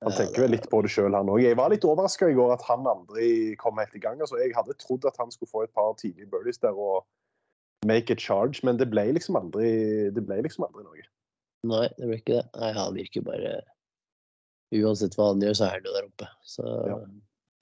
[0.05, 1.41] han tenker vel litt på det sjøl, han òg.
[1.41, 4.19] Jeg var litt overraska i går at han aldri kom helt i gang.
[4.21, 7.07] Altså, jeg hadde trodd at han skulle få et par tidlige birdies der og
[7.85, 9.71] make a charge, men det ble liksom aldri,
[10.13, 11.07] det ble liksom aldri noe.
[11.67, 12.45] Nei, det ble ikke det.
[12.61, 13.55] Nei, han virker bare
[14.75, 16.27] Uansett hva han gjør, så er han jo der oppe.
[16.43, 16.97] Så ja.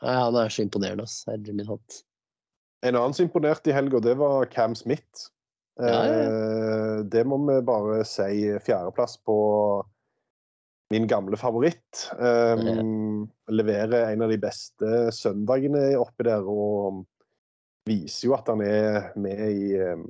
[0.02, 1.20] Nei, han er så imponerende, ass.
[1.30, 2.00] Herre min hatt.
[2.86, 5.28] En annen som imponerte i helga, det var Cam Smith.
[5.76, 6.22] Ja, ja.
[6.24, 9.38] Eh, det må vi bare si fjerdeplass på
[10.94, 12.06] min gamle favoritt.
[12.20, 17.02] Um, leverer en av de beste søndagene oppi der og
[17.90, 20.06] viser jo at han er med, i, ehm,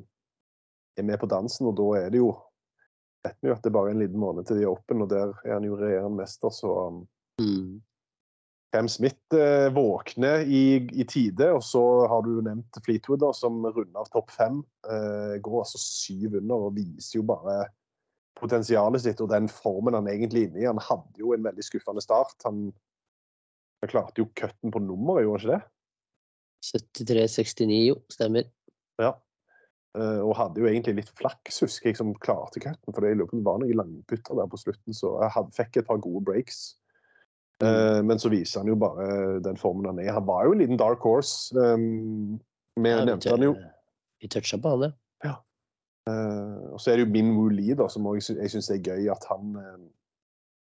[0.99, 1.71] er med på dansen.
[1.71, 2.33] Og da er det jo
[3.25, 5.11] vet vi jo at det er bare en liten måned til de er åpne, og
[5.11, 6.71] der er han jo regjerende mester, så
[7.41, 7.81] mm.
[8.75, 13.61] Cam Smith eh, våkner i, i, tide, og så har du nevnt Fleetwood, da, som
[13.63, 14.57] runder av topp fem.
[14.83, 17.61] Eh, går altså syv under og viser jo bare
[18.35, 20.67] potensialet sitt og den formen han egentlig er inne i.
[20.67, 22.35] Han hadde jo en veldig skuffende start.
[22.43, 22.67] Han,
[23.79, 25.71] han klarte jo cutten på nummeret, gjorde han ikke det?
[27.07, 27.99] 73-69, jo.
[28.11, 28.51] Stemmer.
[28.99, 29.15] Ja.
[29.95, 32.91] Uh, og hadde jo egentlig litt flaks, husker jeg, som klarte cutten.
[32.91, 36.73] For det var noen langputter der på slutten, så jeg fikk et par gode breaks.
[37.63, 40.11] Uh, men så viser han jo bare den formen han er.
[40.13, 41.55] Han var jo en liten dark horse.
[41.55, 42.39] Um,
[42.75, 43.53] vi ja, nevnte han jo
[44.21, 44.91] Vi toucha på alle.
[45.23, 45.29] ja.
[45.31, 45.41] ja.
[46.11, 48.81] Uh, og så er det jo Min Woo Lee, da, som også, jeg syns er
[48.83, 49.55] gøy at han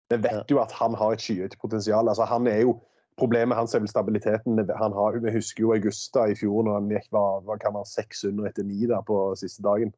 [0.09, 2.07] Vi vet jo at han har et skyhøyt potensial.
[2.09, 2.79] Altså, han er jo
[3.15, 4.57] Problemet hans er vel stabiliteten.
[4.75, 7.87] Han har, vi husker jo Augusta i fjor, når han gikk var, hva kan være
[7.87, 9.93] 600 etter 9 der på siste dagen.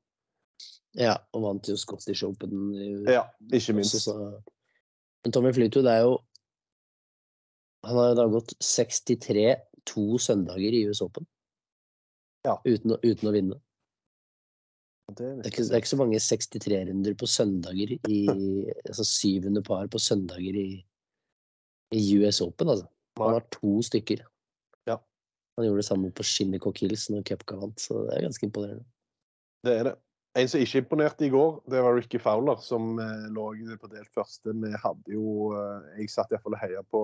[0.94, 2.54] Ja, og vant jo Scottish Open.
[2.78, 3.96] i- Ja, ikke minst.
[3.96, 4.42] også, så-
[5.26, 6.20] Men Tommy Flytwood er jo
[7.86, 9.56] Han har jo da gått 63
[9.88, 11.28] to søndager i US Open.
[12.48, 12.58] Ja.
[12.66, 13.60] Uten, uten å vinne.
[15.08, 18.18] Det er Det er, ikke, det er ikke så mange 63-runder på søndager i
[18.90, 20.70] Altså syvende par på søndager i,
[21.96, 22.90] i US Open, altså.
[23.18, 24.26] Han har to stykker.
[24.90, 25.00] Ja.
[25.58, 28.86] Han gjorde det samme på Shinnecock Hills når Kepka vant, så det er ganske imponerende.
[29.66, 29.96] Det er det.
[30.38, 33.48] En som ikke imponerte i går, det var Ricky Fowler, som eh, lå
[33.82, 34.54] på delt første.
[34.54, 37.02] Vi hadde jo eh, Jeg satt iallfall og heia på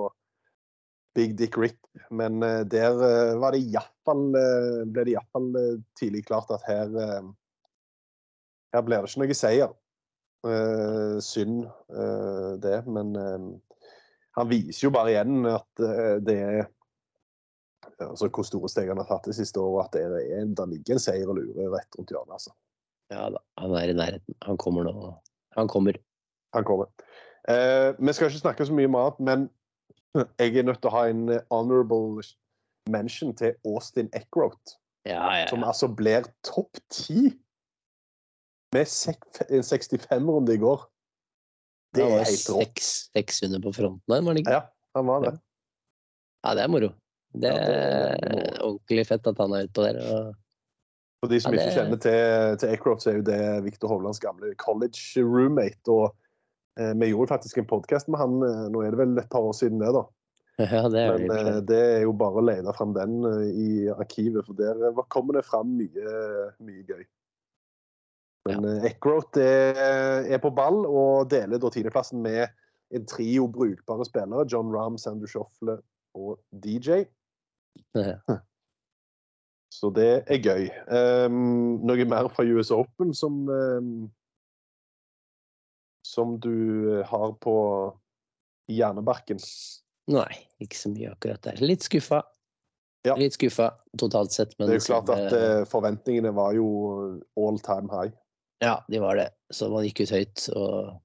[1.15, 1.77] Big Dick Rick,
[2.09, 5.49] men eh, der eh, var det iallfall eh, ble det iallfall
[5.99, 6.89] tidlig klart at her
[8.73, 9.73] Her blir det ikke noe seier.
[10.43, 11.61] Uh, synd
[11.95, 13.77] uh, det, men uh,
[14.35, 15.83] han viser jo bare igjen at
[16.19, 16.65] det er
[18.03, 20.97] altså Hvor store steg han har tatt det siste året, at det, er, det ligger
[20.97, 22.33] en seier og lurer rett rundt hjørnet.
[22.35, 22.51] altså.
[23.13, 24.35] Ja da, han er i nærheten.
[24.43, 25.13] Han kommer nå.
[25.55, 25.99] Han kommer.
[26.57, 26.89] Han kommer.
[27.45, 29.45] Vi skal ikke snakke så mye om annet, men
[30.41, 32.23] jeg er nødt til å ha en eh, honorable
[32.91, 37.33] mention til Austin Eckroat, Ja, ja, som altså blir topp ti
[38.73, 38.89] med
[39.49, 40.85] en 65-runde i går.
[41.93, 42.79] Det er helt rått.
[42.79, 44.55] seks, 600 på fronten der, var det ikke?
[44.55, 44.61] Ja,
[44.97, 45.33] han var det.
[46.43, 46.89] Ja, det er moro.
[47.33, 49.99] Det er ordentlig fett at han er utpå der.
[50.01, 50.33] Og...
[51.21, 53.93] For de som Ja, det- ikke kjenner til, til Eckroat, så er jo det Victor
[53.93, 55.85] Hovlands gamle college roommate.
[55.87, 56.11] Og
[56.75, 59.53] vi gjorde faktisk en podkast med han, eh, nå er det vel et par år
[59.57, 60.05] siden det, da.
[60.57, 61.41] Ja, det er Men det.
[61.41, 65.03] eh, det er jo bare å lete fram den eh, i arkivet, for der eh,
[65.13, 66.15] kommer det fram mye,
[66.61, 67.03] mye gøy.
[68.49, 68.89] Men ja.
[68.89, 69.77] Eckroth er,
[70.27, 72.43] er på ball og deler da tiendeplassen med
[72.93, 74.43] en trio brukbare spillere.
[74.51, 75.79] John Rahm, Sander Shoffle
[76.17, 77.05] og DJ.
[77.97, 78.19] Ja.
[79.73, 80.67] Så det er gøy.
[81.25, 83.87] Um, noe mer fra US Open som um,
[86.13, 87.55] Som du har på
[88.69, 89.39] hjernebarken?
[90.13, 91.61] Nei, ikke så mye akkurat der.
[91.63, 92.21] Litt skuffa.
[93.07, 93.15] Ja.
[93.19, 96.67] Litt skuffa totalt sett, men Det er jo klart at selve- eh, forventningene var jo
[97.39, 98.13] all time high.
[98.63, 99.29] Ja, de var det.
[99.51, 100.45] Så man gikk ut høyt.
[100.55, 101.01] Og...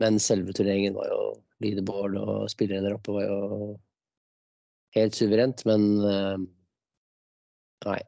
[0.00, 1.20] Men selve turneringen var jo
[1.60, 3.80] leaderboard, og spillere der oppe var jo
[4.96, 5.64] helt suverent.
[5.68, 6.36] Men eh,
[7.88, 8.00] nei.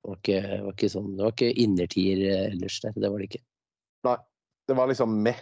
[0.00, 2.94] Det var ikke, var ikke sånn Det var ikke innertier eh, ellers der.
[2.96, 3.42] Det var det ikke.
[4.08, 4.16] Nei,
[4.70, 5.38] det var liksom med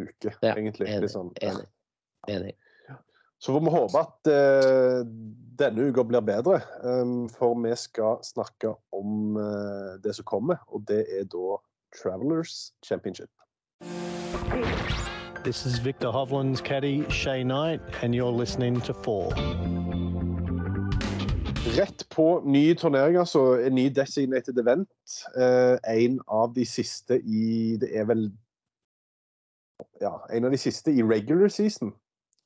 [0.00, 0.86] uke, Ja, egentlig.
[0.88, 1.32] enig, liksom.
[1.42, 1.66] Enig.
[2.28, 2.54] Enig.
[3.42, 5.06] Så får vi håpe at uh,
[5.58, 10.84] denne uka blir bedre, um, for vi skal snakke om uh, det som kommer, og
[10.86, 11.58] det er da
[11.90, 13.30] Travelers Championship.
[15.42, 19.34] This is Victor Hovland's caddy, Shay Knight, and you're listening to Four.
[21.76, 23.58] Rett på ny turnering, altså.
[23.66, 24.88] En ny designated event.
[25.36, 28.30] Eh, en av de siste i Det er vel
[30.00, 31.92] Ja, en av de siste i regular season.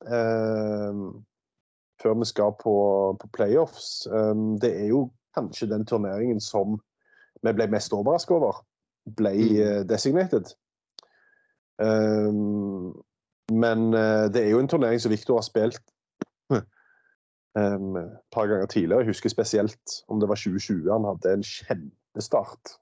[0.06, 1.24] Um,
[2.02, 2.76] før vi skal på,
[3.20, 4.06] på playoffs.
[4.10, 6.78] Um, det er jo kanskje den turneringen som
[7.42, 8.62] vi ble mest overrasket over
[9.16, 10.52] ble uh, designated.
[11.78, 12.92] Um,
[13.52, 15.82] men uh, det er jo en turnering som Victor har spilt
[16.50, 19.04] um, et par ganger tidligere.
[19.04, 20.92] Jeg husker spesielt om det var 2020.
[20.92, 22.76] Han hadde en kjempestart.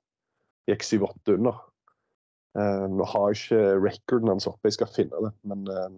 [0.71, 1.61] Gikk 7-8 under.
[2.55, 5.33] Um, nå har jeg ikke recorden hans oppe, jeg skal finne det.
[5.51, 5.97] Men um,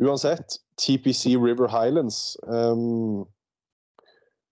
[0.00, 3.26] uansett, TPC River Highlands um,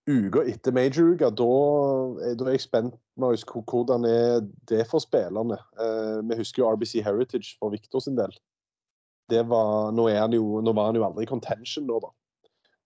[0.08, 1.48] Uka etter majoruka, da,
[2.24, 5.58] er- da er jeg spent Marius, hvor- hvordan er det for spillerne.
[5.80, 8.32] Uh, vi husker jo RBC Heritage for Victor sin del.
[9.28, 12.08] Var, nå, jo, nå var han jo aldri i contention nå, da.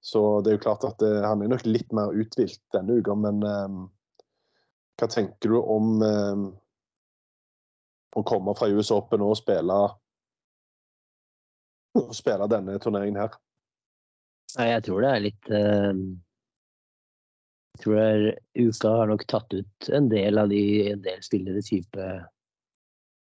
[0.03, 3.15] Så det er jo klart at det, han er nok litt mer uthvilt denne uka,
[3.15, 3.85] men um,
[4.99, 6.43] hva tenker du om eh,
[8.17, 9.79] å komme fra US Open og spille
[11.99, 13.39] og spille denne turneringen her?
[14.59, 15.93] Nei, jeg tror det er litt uh,
[17.73, 18.27] Jeg tror det er,
[18.67, 22.11] uka har nok tatt ut en del av de en del spillere, type,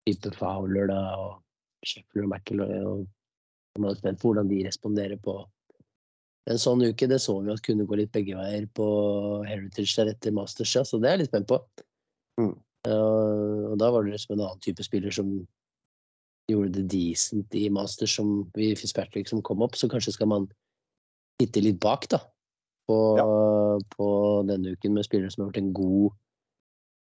[0.06, 2.78] type Fowler da, og Sheffield og McIlroy.
[2.86, 5.40] Og man er spent på hvordan de responderer på
[6.52, 7.10] en sånn uke.
[7.10, 8.88] Det så vi at kunne gå litt begge veier på
[9.50, 11.60] Heritage der etter Masters, ja, så det er jeg litt spent på.
[12.42, 12.54] Mm.
[12.86, 15.32] Eh, og da var det liksom en annen type spiller som
[16.50, 20.50] gjorde det decent i Masters, som vi Fitzpatrick som kom opp, så kanskje skal man
[21.42, 22.22] titte litt bak, da.
[22.86, 22.98] På,
[23.96, 24.08] på
[24.46, 26.14] denne uken med spillere som har vært en god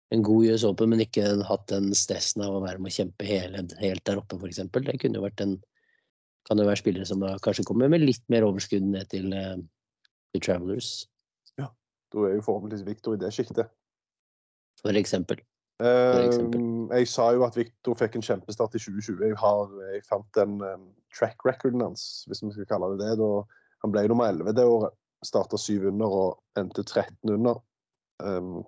[0.09, 3.27] en god US Open, men ikke hatt den stressen av å være med å kjempe
[3.27, 4.63] hele, helt der oppe, f.eks.
[4.73, 5.59] Det kunne jo vært en
[6.49, 9.59] kan jo være spillere som da kanskje kommer med litt mer overskudd ned til, eh,
[10.33, 11.05] til Travelers,
[12.09, 13.69] Da er jo forhåpentligvis Victor i det sjiktet.
[14.81, 15.37] for eksempel.
[15.79, 16.25] Eh,
[16.91, 19.21] jeg sa jo at Victor fikk en kjempestart i 2020.
[19.29, 23.29] Jeg, har, jeg fant den um, track recorden hans, hvis vi skal kalle det det.
[23.85, 24.95] Han ble nummer 11 det året.
[25.25, 27.61] Starta 7 under og endte 13 under.
[28.23, 28.59] Um,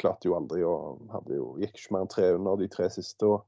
[0.00, 0.74] klarte jo aldri å
[1.12, 3.28] hadde jo, Gikk ikke mer enn 3 under de tre siste.
[3.28, 3.44] og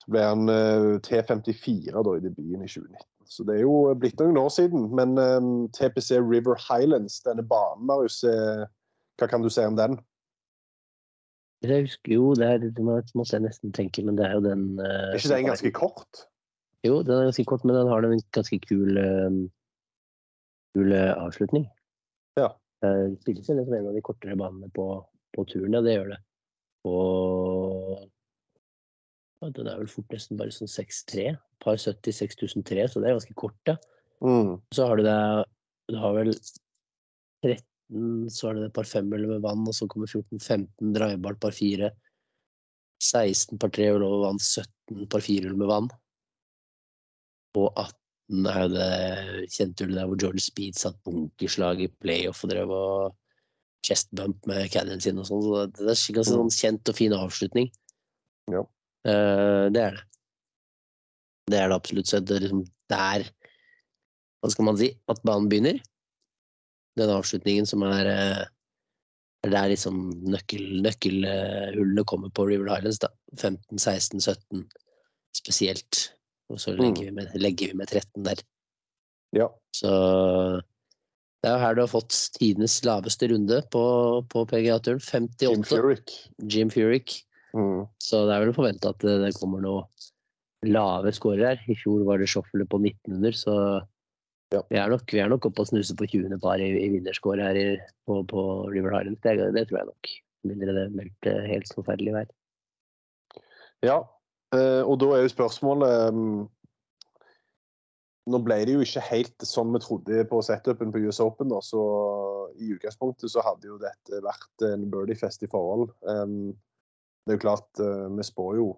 [0.00, 3.06] Så ble han uh, T54 da i debuten i 2019.
[3.30, 4.88] Så det er jo blitt noen år siden.
[4.96, 8.64] Men um, TPC River Highlands, denne banen, Marius, eh,
[9.20, 10.00] hva kan du si om den?
[11.60, 14.62] Jeg husker jo, det er, det må jeg nesten tenke, men det er jo den
[14.80, 16.22] uh, Er ikke den ganske kort?
[16.86, 19.34] Jo, den er ganske kort, men den har en ganske kul, eh,
[20.72, 21.66] kul eh, avslutning.
[22.40, 22.48] Ja.
[22.80, 24.86] Det spilles inn som en av de kortere banene på,
[25.36, 26.18] på turen, ja, det gjør det.
[26.88, 27.98] Og
[29.40, 31.34] ja, den er vel fort nesten bare sånn 6-3.
[31.60, 33.76] Par 70 6003, så det er ganske kort, ja.
[34.24, 34.56] Mm.
[34.72, 35.20] Så har du det
[35.88, 36.32] Du har vel
[37.44, 37.64] 13,
[38.30, 41.90] så er det par fem eller med vann, og så kommer 14-15 drivebart par 4.
[43.00, 45.88] 16 par 3 hull over vann, 17 par 4 hull med vann.
[47.58, 48.90] Og 18 er jo det
[49.50, 53.16] kjente hullet der hvor Jordan Speed satt bunkerslag i playoff og drev og
[53.86, 55.42] chest bump med caddien sin og sånn.
[55.42, 57.70] Så det er en ganske sånn kjent og fin avslutning.
[58.52, 58.62] Ja.
[59.08, 60.06] Eh, det er det.
[61.50, 62.10] Det er det absolutt.
[62.10, 63.26] Så det er liksom der
[64.40, 64.92] Hva skal man si?
[65.10, 65.80] At banen begynner.
[67.00, 68.42] Den avslutningen som er eh,
[69.46, 73.00] er der liksom nøkkel, nøkkelhullene kommer på River Highlands.
[73.00, 73.08] da.
[73.38, 74.66] 15, 16, 17
[75.36, 76.00] spesielt.
[76.50, 78.42] Og så legger, vi med, legger vi med 13 der.
[79.36, 79.46] Ja.
[79.76, 79.90] Så
[81.40, 83.84] det er jo her du har fått tidenes laveste runde på,
[84.28, 85.00] på PGA-turen.
[85.00, 85.68] Jim 58.
[85.70, 86.16] Furyk.
[86.42, 87.14] Jim Furyk.
[87.56, 87.86] Mm.
[88.02, 89.86] Så det er vel å forvente at det, det kommer noe
[90.66, 91.62] lave skårer her.
[91.70, 93.54] I fjor var det shuffle på 1900, så
[94.50, 94.64] Ja.
[94.66, 96.34] vi, er nok, vi er nok oppe og snuser på 20.
[96.42, 97.66] par i, i vinnerscore her i,
[98.08, 99.20] på, på River Highlands.
[99.22, 100.14] Det, det tror jeg nok.
[100.50, 102.32] Mindre det meldte helt forferdelig vær.
[103.86, 103.98] Ja,
[104.56, 106.40] eh, og da er jo spørsmålet mm,
[108.30, 111.48] Nå ble det jo ikke helt som vi trodde på setupen på US Open.
[111.50, 111.80] Da, så
[112.60, 115.88] I utgangspunktet så hadde jo dette vært en birdiefest i forhold.
[116.04, 118.70] Det er jo klart, eh, vi spår jo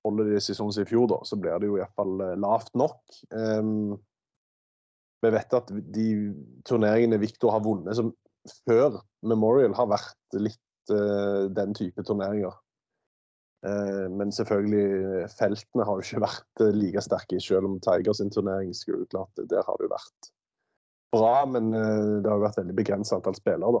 [0.00, 3.18] Holder de seg som i fjor, da, så blir det jo iallfall lavt nok.
[5.20, 6.08] Vi vet at de
[6.68, 8.12] turneringene Victor har vunnet som
[8.64, 12.54] før Memorial, har vært litt uh, den type turneringer.
[13.66, 18.32] Uh, Men selvfølgelig, feltene har jo ikke vært uh, like sterke, selv om Tiger sin
[18.32, 20.32] turnering skulle klart Der har det jo vært
[21.10, 23.80] bra, men det har jo vært veldig begrenset antall spillere,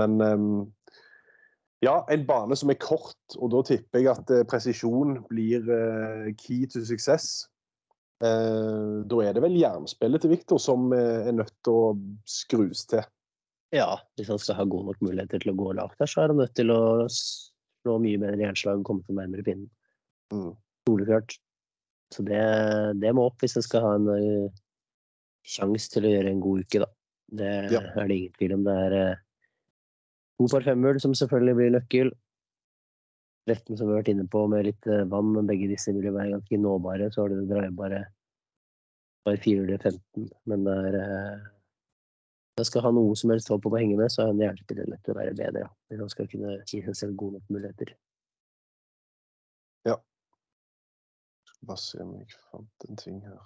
[0.00, 0.52] Men um,
[1.84, 5.68] ja, en bane som er kort, og da tipper jeg at presisjon blir
[6.40, 7.49] key to success.
[8.20, 11.84] Eh, Da er det vel jernspillet til Viktor som eh, er nødt til å
[12.28, 13.04] skrus til.
[13.72, 16.32] Ja, hvis han skal ha gode nok muligheter til å gå lavt der, så er
[16.32, 19.70] han nødt til å slå mye bedre jernslag og komme til nærmere pinnen.
[20.34, 20.52] Mm.
[20.88, 21.36] Soleklart.
[22.10, 22.40] Så det,
[22.98, 24.50] det må opp hvis en skal ha en uh,
[25.46, 26.88] sjanse til å gjøre en god uke, da.
[27.30, 27.80] Det Ja.
[27.94, 28.64] er det ingen tvil om.
[28.66, 29.20] Det er uh,
[30.40, 32.10] to par femhull som selvfølgelig blir nøkkel.
[33.48, 36.10] Retten som vi har vært inne på med litt eh, vann, men begge disse vil
[36.10, 37.08] jo være ganske nåbare.
[37.12, 38.02] Så har du det bare,
[39.26, 41.48] bare 415, men det er eh,
[42.60, 44.90] jeg skal ha noe som helst håp om å henge med, så er en jernspiller
[44.90, 45.64] nødt til å være bedre.
[45.64, 45.72] Ja.
[45.88, 47.94] Hvis han skal kunne gi seg selv gode nok muligheter.
[51.66, 53.40] Bare se om jeg fant en ting her.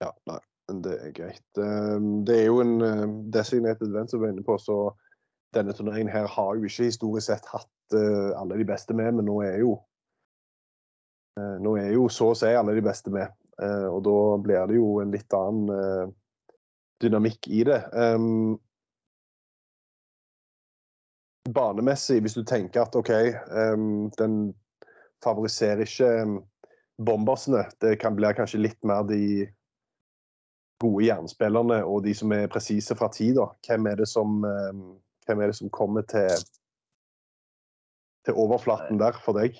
[0.00, 0.38] Ja, nei,
[0.86, 1.60] det er greit.
[1.60, 4.78] Ehm, Det er jo en eh, designated event som vi er inne på, så
[5.56, 9.26] denne turneringen her har jo ikke historisk sett hatt uh, alle de beste med, men
[9.28, 9.74] nå er jo
[11.38, 14.70] uh, Nå er jo så å si alle de beste med, Uh, og da blir
[14.70, 16.12] det jo en litt annen
[17.02, 17.76] dynamikk i det.
[17.92, 18.54] Um,
[21.52, 23.10] banemessig, hvis du tenker at OK,
[23.52, 24.54] um, den
[25.24, 26.36] favoriserer ikke ehm,
[27.04, 27.66] bombersene.
[27.80, 29.48] Det kan bli kanskje litt mer de
[30.80, 33.40] gode jernspillerne og de som er presise fra tid.
[33.66, 34.84] Hvem er det som, ehm,
[35.26, 36.30] hvem er det som kommer til,
[38.26, 39.58] til overflaten der for deg?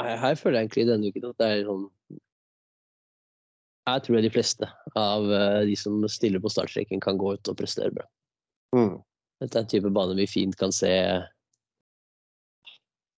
[0.00, 1.84] Her føler jeg egentlig denne uken at det er sånn
[3.88, 7.50] Her tror jeg de fleste av eh, de som stiller på startstreken, kan gå ut
[7.50, 8.06] og prestere bra.
[8.76, 9.00] Mm.
[9.42, 10.92] Dette er en type bane vi fint kan se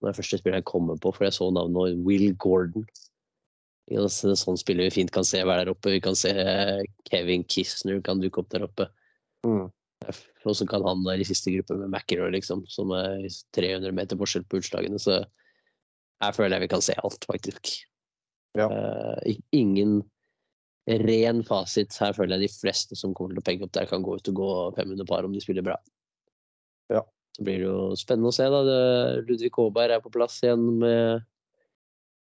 [0.00, 2.86] Når det første spiller jeg kommer på, for jeg så navnet Will Gordon.
[3.90, 5.92] Sånn spiller vi fint kan se være der oppe.
[5.94, 6.32] Vi kan se
[7.10, 8.88] Kevin Kisner kan dukke opp der oppe.
[9.46, 9.68] Mm.
[10.48, 13.26] Og så kan han være i siste gruppe med McInroy, liksom, som er
[13.56, 15.00] 300 meter forskjell på utslagene.
[15.02, 15.20] Så
[16.22, 17.74] her føler jeg vi kan se alt, faktisk.
[18.58, 18.68] Ja.
[18.68, 20.00] Uh, ingen
[21.06, 21.94] ren fasit.
[22.02, 24.30] Her føler jeg de fleste som kommer til å penge opp der, kan gå ut
[24.32, 25.78] og gå 500 par om de spiller bra.
[26.92, 27.04] Ja.
[27.32, 28.62] Så blir det jo spennende å se, da.
[29.24, 31.28] Ludvig Aaberg er på plass igjen med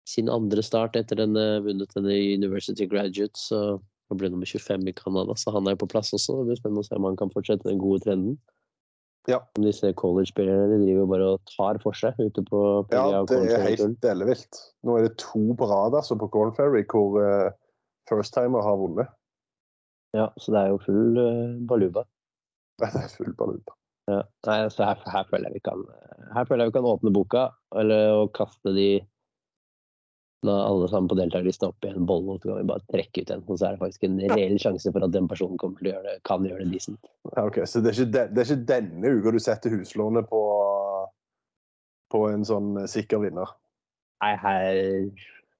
[0.08, 3.38] sin andre start etter denne vunnet denne University Graduate.
[3.38, 6.40] Så han ble nummer 25 i Canada, så han er på plass også.
[6.40, 8.36] Det blir spennende å se om han kan fortsette den gode trenden.
[9.28, 9.38] Ja.
[9.60, 13.40] Disse college-spillerne de driver jo bare og tar for seg ute på, på Ja, det
[13.52, 14.60] er helt ellevilt.
[14.86, 17.50] Nå er det to på rad altså, på Corn Ferry hvor uh,
[18.10, 19.12] first-timer har vunnet.
[20.16, 22.06] Ja, så det er jo full uh, baluba.
[22.80, 23.76] Det er full baluba.
[24.08, 24.22] Ja.
[24.48, 25.82] Nei, så her, her føler jeg vi kan
[26.32, 27.42] Her føler jeg vi kan åpne boka,
[27.76, 28.88] eller og kaste de
[30.46, 33.32] da alle sammen på deltakerlisten opp i en bolle, så kan vi bare trekke ut
[33.34, 33.42] en.
[33.44, 35.92] Og så er det faktisk en reell sjanse for at den personen kommer til å
[35.94, 37.10] gjøre det, kan gjøre det decent.
[37.42, 40.40] Ok, Så det er, ikke de, det er ikke denne uka du setter huslånet på,
[42.14, 43.52] på en sånn eh, sikker vinner?
[44.24, 44.80] Nei, her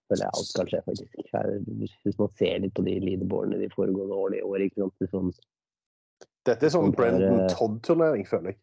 [0.09, 1.23] føler jeg alt skal skje, faktisk.
[1.37, 1.53] Her,
[2.09, 4.97] hvis man ser litt på de leaderboardene de foregående årene i år, ikke sant.
[5.01, 5.33] Det Sånn,
[6.49, 8.63] Dette er sånn Brendan Todd-turnering, føler jeg.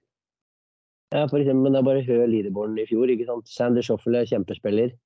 [1.14, 3.48] Ja, for eksempel, men det er bare hør leaderboarden i fjor, ikke sant.
[3.54, 4.98] Sander Schoffel er kjempespiller.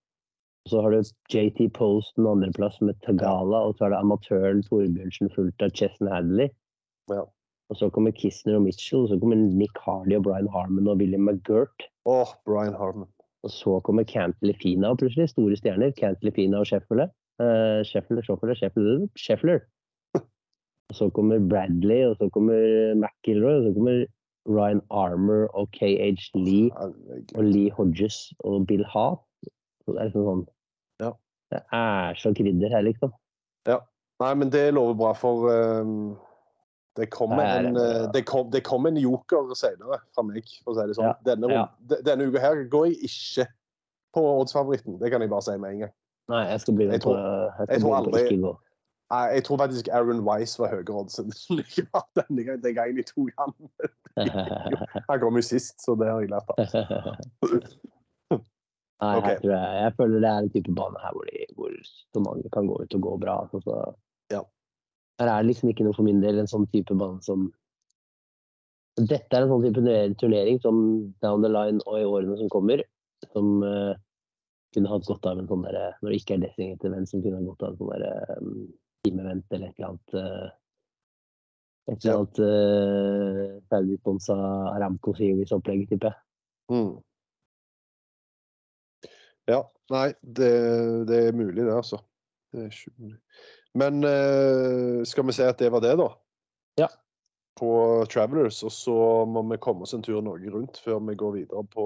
[0.70, 1.02] Så har du
[1.34, 6.12] JT Post den andreplass med Tagala, og så er det amatøren Torbjørnsen fulgt av Chesson
[6.12, 6.52] Hadley.
[7.10, 7.24] Ja.
[7.72, 11.00] Og så kommer Kistner og Mitchell, og så kommer Nick Hardy og Brian Harmon og
[11.02, 11.88] William McGirt.
[12.06, 13.10] Åh, Brian Harmon.
[13.44, 15.94] Og så kommer Cantley Fina og plutselig, store stjerner.
[15.98, 17.10] Cantley Fina og Scheffler.
[17.42, 19.64] Uh, Scheffler, Scheffler, Scheffler, Scheffler.
[20.92, 22.60] Og så kommer Bradley, og så kommer
[23.00, 24.04] McIlroy, og så kommer
[24.50, 26.72] Ryan Armour og KH Lee
[27.36, 29.24] og Lee Hodges og Bill Haat.
[29.86, 30.44] Så det er liksom sånn
[31.02, 31.12] Ja.
[31.52, 33.12] Det er så krydder her, liksom.
[33.68, 33.80] Ja.
[34.22, 36.18] Nei, men det lover bra, for um,
[36.96, 40.74] det kommer er- en, eh, det kom, det kom en joker senere fra meg, for
[40.74, 41.10] å si det sånn.
[41.10, 41.66] Ja, Denne, ja.
[42.06, 43.48] denne uka her går jeg ikke
[44.14, 45.00] på oddsfavoritten.
[45.00, 45.94] Det kan jeg bare si med en gang.
[46.30, 47.22] Nei, jeg skal bli med Jeg tror- på
[47.60, 48.58] Jeg jeg tror på aldri- ikke gå.
[49.12, 51.32] Nei, jeg tror faktisk Aaron Wise var høyere odds enn
[52.16, 53.54] denne gangen, den gangen jeg tok han.
[55.10, 56.56] Han kom jo sist, så det har jeg lært av.
[59.02, 59.38] Nei, okay.
[59.42, 62.52] tror jeg, jeg føler det er en type bane her hvor, de, hvor så mange
[62.54, 63.38] kan gå ut og gå bra.
[63.50, 63.80] Så, så.
[64.30, 64.44] Ja.
[65.22, 67.50] Her er det liksom ikke noe for min del en sånn type bane som
[69.00, 69.82] Dette er en sånn type
[70.22, 70.78] turnering som
[71.24, 72.84] down the line og i årene som kommer,
[73.32, 73.96] som uh,
[74.76, 77.40] kunne hatt godt av en sånn derre Når det ikke er designated event, som kunne
[77.40, 78.58] ha godt av en sånn derre um,
[79.06, 80.50] team-event eller et eller annet Uh,
[81.90, 82.18] Et eller Ja.
[82.20, 84.36] annet uh, Saudi-sponsa
[84.76, 86.20] Aramco Series-opplegg, tipper jeg.
[86.70, 86.92] Mm.
[89.52, 90.52] Ja, nei, det,
[91.10, 92.00] det er mulig, det, altså.
[92.52, 93.20] Det er ikke mulig.
[93.82, 96.10] Men eh, skal vi si at det var det, da?
[96.82, 96.90] Ja.
[97.60, 97.72] På
[98.12, 98.64] Travelers.
[98.68, 98.98] Og så
[99.28, 101.86] må vi komme oss en tur Norge rundt før vi går videre på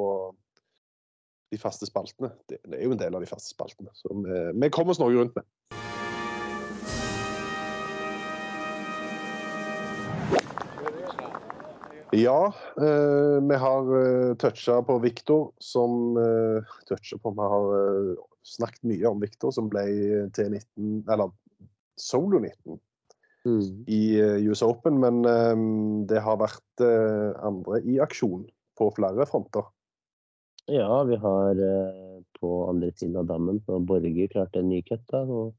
[1.53, 2.31] de faste spaltene.
[2.49, 3.93] Det, det er jo en del av de faste spaltene.
[3.93, 5.45] Så vi, vi kommer oss Norge rundt med.
[12.15, 18.15] Ja, eh, vi har uh, toucha på Viktor, som uh, toucha på Vi har eh,
[18.45, 19.83] snakket mye om Viktor, som ble
[20.37, 21.33] T19, eller
[21.99, 22.79] Solo 19
[23.87, 24.99] i eh, US Open.
[24.99, 25.55] Men eh,
[26.09, 28.45] det har vært eh, andre i aksjon
[28.79, 29.67] på flere fronter.
[30.71, 34.81] Ja, vi har eh, på andre siden av dammen så Borger Borge klart en ny
[34.87, 35.03] cut.
[35.11, 35.53] da, og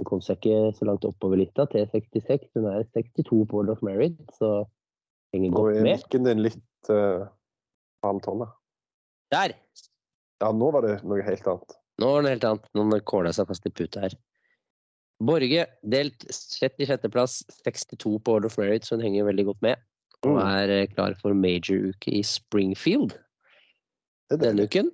[0.00, 2.50] Hun kom seg ikke så langt oppover litt da, til 66.
[2.56, 4.64] Hun er 62 på World of Merit, så
[5.34, 5.98] henger Nå er med.
[6.00, 7.26] mikken din litt uh,
[8.04, 8.48] halv tonne.
[9.34, 9.54] Der!
[10.40, 11.76] Ja, nå var det noe helt annet.
[12.00, 12.68] Nå var det noe helt annet.
[12.78, 14.16] Noen kåla seg fast i puta her.
[15.20, 19.82] Borge delt 36.-plass, 62 på World of Merit, så hun henger veldig godt med.
[20.24, 20.40] Og Mm.
[20.44, 23.14] er eh, klar for major-uke i Springfield.
[24.30, 24.90] Det denne uken.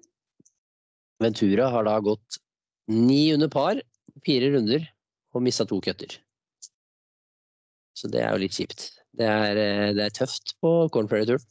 [1.23, 2.39] Ventura har da gått
[2.91, 3.79] ni under par,
[4.27, 4.85] fire runder,
[5.35, 6.19] og mista to cutter.
[7.97, 8.91] Så det er jo litt kjipt.
[9.17, 11.45] Det er, eh, det er tøft på Corn Ferry-turen.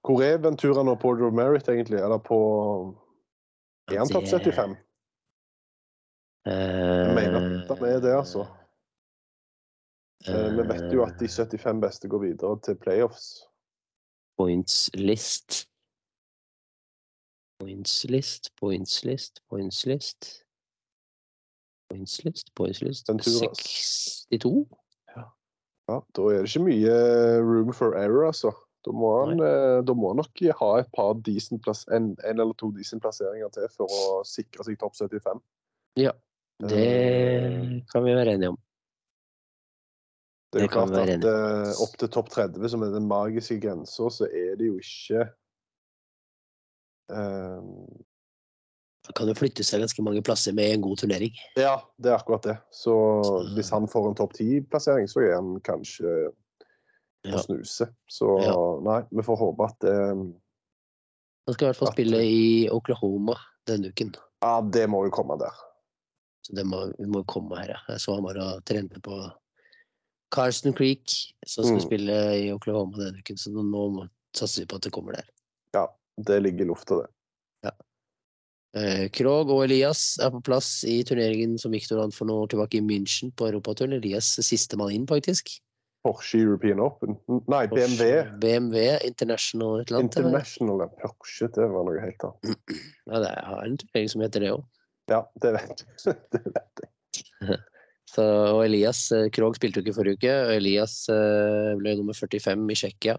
[0.00, 1.98] Hvor er Ventura nå på Order of Merit, egentlig?
[2.00, 2.38] Eller på
[3.90, 4.76] Er han topp 75?
[6.46, 8.46] Jeg mener at han er det, altså.
[10.28, 13.44] Eh, Vi vet jo at de 75 beste går videre til playoffs.
[14.38, 15.66] Points list.
[17.60, 20.44] Points list, points list, points list.
[21.90, 23.06] Points list, points list.
[23.06, 24.68] 62?
[25.90, 26.96] Ja, da er det ikke mye
[27.42, 28.52] room for error, altså.
[28.86, 32.40] Da må han, eh, da må han nok ha et par decent plass, en, en
[32.40, 35.42] eller to decent plasseringer til for å sikre seg topp 75.
[36.00, 36.14] Ja.
[36.60, 38.58] Det Eh, kan vi være enige om.
[40.52, 44.08] Det er jo klart at uh, opp til topp 30, som er den magiske grensa,
[44.10, 45.20] så er det jo ikke
[47.14, 47.68] eh,
[49.14, 51.32] kan jo flytte seg ganske mange plasser med en god turnering.
[51.56, 52.56] Ja, det er akkurat det.
[52.70, 52.92] Så
[53.54, 56.32] hvis han får en topp ti-plassering, så er han kanskje å
[57.24, 57.38] Ja.
[57.38, 57.88] snuse.
[58.08, 58.54] Så Ja.
[58.80, 59.94] nei, vi får håpe at det
[61.46, 63.34] Han skal i hvert fall At- spille i Oklahoma
[63.66, 64.14] denne uken.
[64.42, 65.50] Ja, det må jo komme der.
[66.46, 67.78] Så det må, vi må komme her, ja.
[67.88, 69.32] Jeg så han var og trente på
[70.32, 71.08] Carson Creek,
[71.46, 71.84] som skal Mm.
[71.86, 72.12] spille
[72.46, 73.36] i Oklahoma denne uken.
[73.36, 75.24] Så nå satser vi på at det kommer der.
[75.74, 75.88] Ja,
[76.22, 77.10] det ligger i lufta, det.
[78.78, 82.52] Eh, Krog og Elias er på plass i turneringen som Victor vant for noen år
[82.52, 83.96] tilbake i München på europaturn.
[83.96, 85.56] Elias siste sistemann inn, faktisk.
[86.06, 87.18] Porsche European Open.
[87.50, 88.22] Nei, BMW.
[88.40, 90.16] BMW International et eller annet.
[90.16, 90.84] International.
[91.02, 92.70] Porsche, det var noe helt annet.
[93.10, 94.62] Ja, det er en turnering som heter det òg.
[95.10, 95.84] Ja, det vet.
[96.30, 97.58] Det vet jeg.
[98.10, 100.32] Så, og Elias eh, Krog spilte jo ikke forrige uke.
[100.46, 103.14] og Elias eh, ble nummer 45 i Tsjekkia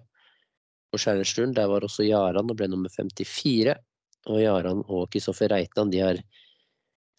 [0.91, 1.53] på Skjærnersturen.
[1.55, 3.75] Der var også Jaran og ble nummer 54.
[4.29, 6.21] Og Jaran og Kristoffer Reitan de har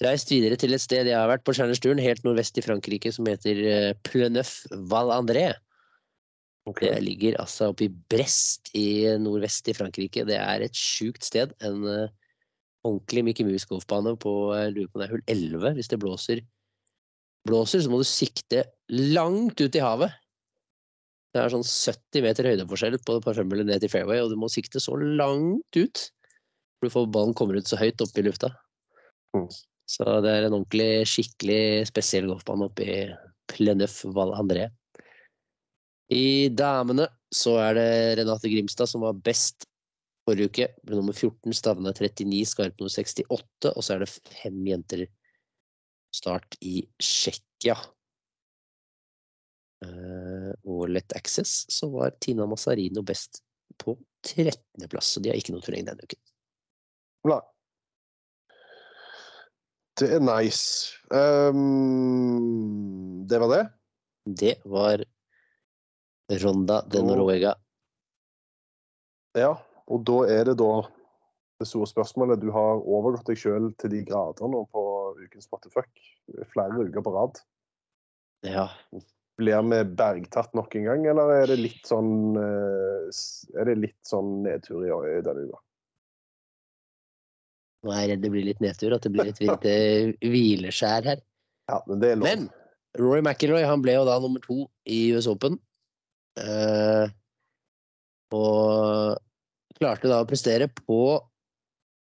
[0.03, 3.29] reist videre til et sted jeg har vært på Skjærnersturen, helt nordvest i Frankrike, som
[3.31, 5.51] heter eh, Pleneuf Val André.
[6.69, 6.93] Okay.
[6.93, 10.27] Det ligger altså oppe i Brest i nordvest i Frankrike.
[10.29, 11.51] Det er et sjukt sted.
[11.67, 12.13] En uh,
[12.87, 15.73] ordentlig Mickey Mouse-golfbane på uh, lurer på om det er hull 11.
[15.79, 16.43] Hvis det blåser,
[17.51, 18.63] blåser, så må du sikte
[18.95, 20.15] langt ut i havet.
[21.33, 24.51] Det er sånn 70 meter høydeforskjell på et par ned til fairway, og du må
[24.53, 26.07] sikte så langt ut.
[26.91, 28.51] For ballen kommer ut så høyt oppe i lufta.
[29.37, 29.47] Mm.
[29.93, 32.97] Så det er en ordentlig, skikkelig spesiell golfbane oppe i
[33.53, 34.69] Plenøff Val André.
[36.13, 39.67] I damene så er det Renate Grimstad som var best
[40.27, 40.69] forrige uke.
[40.87, 43.73] Ble nummer 14, Stavna 39, Skarp nummer 68.
[43.73, 45.07] Og så er det fem jenter
[46.13, 47.79] start i Tsjekkia.
[49.83, 53.43] Eh, og Let Access så var Tina Mazzarino best
[53.81, 56.21] på 13.-plass, så de har ikke noe turnering denne uken.
[57.29, 57.41] Nei.
[60.01, 60.97] Det er nice.
[61.13, 61.61] Um,
[63.29, 63.63] det var det.
[64.25, 65.05] Det var
[66.43, 67.55] Ronda de Noruega.
[69.39, 69.55] Ja,
[69.89, 70.73] og da er det da
[71.63, 72.43] det store spørsmålet.
[72.43, 74.85] Du har overgått deg sjøl til de grader nå på
[75.21, 75.85] ukens Spotify.
[76.53, 77.43] Flere uker på rad.
[78.47, 78.69] Ja,
[79.41, 83.07] Blir vi bergtatt nok en gang, eller er det litt sånn eh,
[83.57, 85.63] Er det litt sånn nedtur i, i denne uka?
[87.83, 89.75] Nå er jeg redd det blir litt nedtur, at det blir et lite
[90.23, 91.25] hvileskjær her.
[91.71, 92.23] Ja, men.
[92.23, 92.49] Men
[93.01, 95.59] Rory McIlroy han ble jo da nummer to i US Open.
[96.39, 97.09] Uh,
[98.33, 99.21] og
[99.77, 101.03] klarte da å prestere på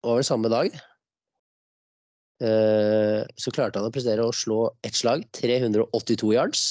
[0.05, 0.73] over samme dag.
[2.41, 6.63] Eh, så klarte han å prestere å slå ett slag 382 yards.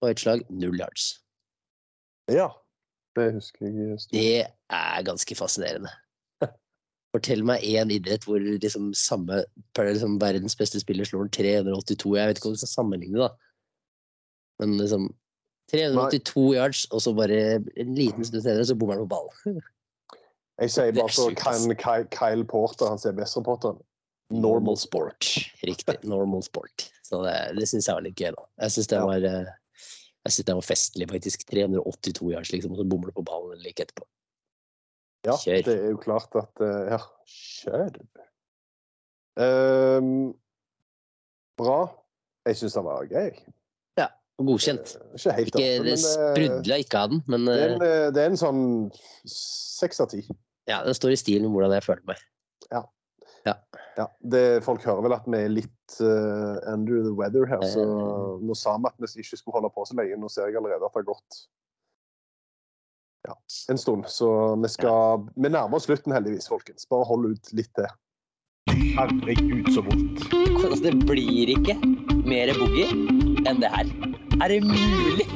[0.00, 1.10] Og ett slag null yards.
[2.32, 2.48] Ja,
[3.18, 3.98] det husker jeg.
[4.00, 4.14] Stort.
[4.16, 5.92] Det er ganske fascinerende.
[7.14, 9.40] Fortell meg én idrett hvor liksom samme
[9.78, 12.16] liksom verdens beste spiller slår 382.
[12.18, 13.30] Jeg vet ikke om du skal sammenligne, da.
[14.60, 15.08] Men liksom
[15.72, 19.60] 382 yards, og så bare en liten stund senere så bommer han på ballen.
[20.58, 21.70] Jeg sier er bare så kan
[22.10, 23.78] Kyle, Porter, han CBS-reporteren.
[24.34, 25.28] Normal sport.
[25.68, 26.00] Riktig.
[26.02, 26.88] Normal sport.
[27.06, 28.42] Så det, det syns jeg var litt gøy, da.
[28.64, 29.12] Jeg syns det Ja.
[29.14, 29.52] eh,
[30.48, 31.46] det var festlig, faktisk.
[31.48, 34.04] 382 yards, liksom, og så bommer du på ballen like etterpå.
[35.28, 35.62] Ja, Kjør.
[35.68, 38.00] det er jo klart at eh, Ja, kjør.
[39.38, 40.10] Um,
[41.60, 41.78] bra.
[42.48, 43.30] Jeg syns den var gøy.
[44.38, 44.92] Og godkjent.
[44.94, 47.82] Eh, Ikke helt Ikke, oppe, det sprudla ikke av den, men det, er eh, en,
[47.82, 48.60] eh, det er en sånn
[49.26, 50.20] seks av ti.
[50.70, 52.22] ja, den står i stil med hvordan jeg føler meg.
[53.48, 57.82] Ja, det, folk hører vel at vi er litt uh, under the weather her, så
[57.82, 58.42] Eh.
[58.44, 60.18] nå sa vi at vi ikke skulle holde på så lenge.
[60.20, 61.38] Nå ser jeg allerede at det har gått
[63.28, 63.36] ja,
[63.70, 64.08] en stund.
[64.08, 64.28] Så
[64.62, 66.88] vi skal Vi nærmer oss slutten, heldigvis, folkens.
[66.90, 67.88] Bare hold ut litt til.
[68.98, 70.24] Herregud, så vondt.
[70.58, 71.76] Altså, det blir ikke
[72.28, 72.88] mer boogie
[73.48, 73.90] enn det her.
[74.38, 75.26] Er det mulig?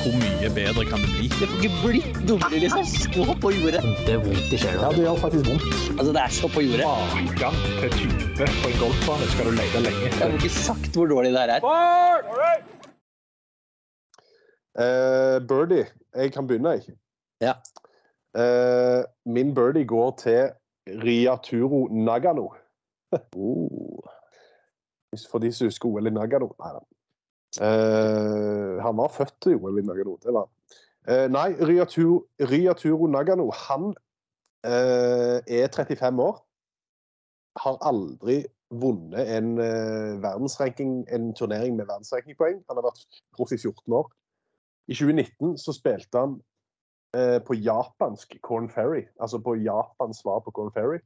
[0.00, 1.26] Hvor mye bedre kan det bli?
[1.28, 2.86] Det får ikke blitt dummere, liksom.
[2.88, 3.82] Så på jordet.
[4.06, 4.88] Det er vondt i sjela.
[4.96, 5.66] det gjør faktisk vondt.
[5.98, 6.86] Altså, det er så på jordet.
[6.86, 11.10] Maken til type på en golfbane skal du lete lenge Jeg har ikke sagt hvor
[11.12, 11.68] dårlig det her er.
[14.80, 15.86] Uh, birdie.
[16.16, 16.96] Jeg kan begynne, jeg.
[17.40, 17.54] Ja.
[18.36, 20.50] Uh, min birdie går til
[20.86, 22.52] Riaturo Nagano.
[23.36, 24.00] Oh.
[25.30, 26.52] For de som husker OL i Nagano.
[26.60, 26.82] Nei da.
[27.58, 30.16] Uh, han var født til OL i Nagano.
[30.22, 30.46] Det var.
[31.08, 33.90] Eh, nei, Riaturo, Riaturo Nagano, han
[34.66, 36.40] uh, er 35 år.
[37.64, 42.62] Har aldri vunnet en en turnering med verdensrankingpoeng.
[42.68, 44.12] Han har vært proff i 14 år.
[44.88, 46.36] I 2019 så spilte han
[47.46, 51.00] på japansk Corn Ferry, altså på Japans svar på Corn Ferry.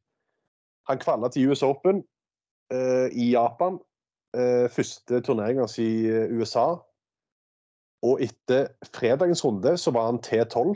[0.88, 2.04] Han kvalla til US Open
[2.72, 3.78] eh, i Japan.
[4.36, 6.66] Eh, første turnering si i eh, USA.
[8.04, 10.74] Og etter fredagens runde så var han T12.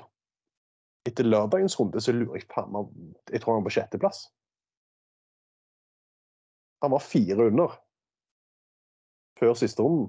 [1.07, 2.89] Etter lørdagens runde så lurer jeg faen meg
[3.33, 4.29] Jeg tror han var på sjetteplass.
[6.83, 7.77] Han var fire under
[9.39, 10.09] før siste runden.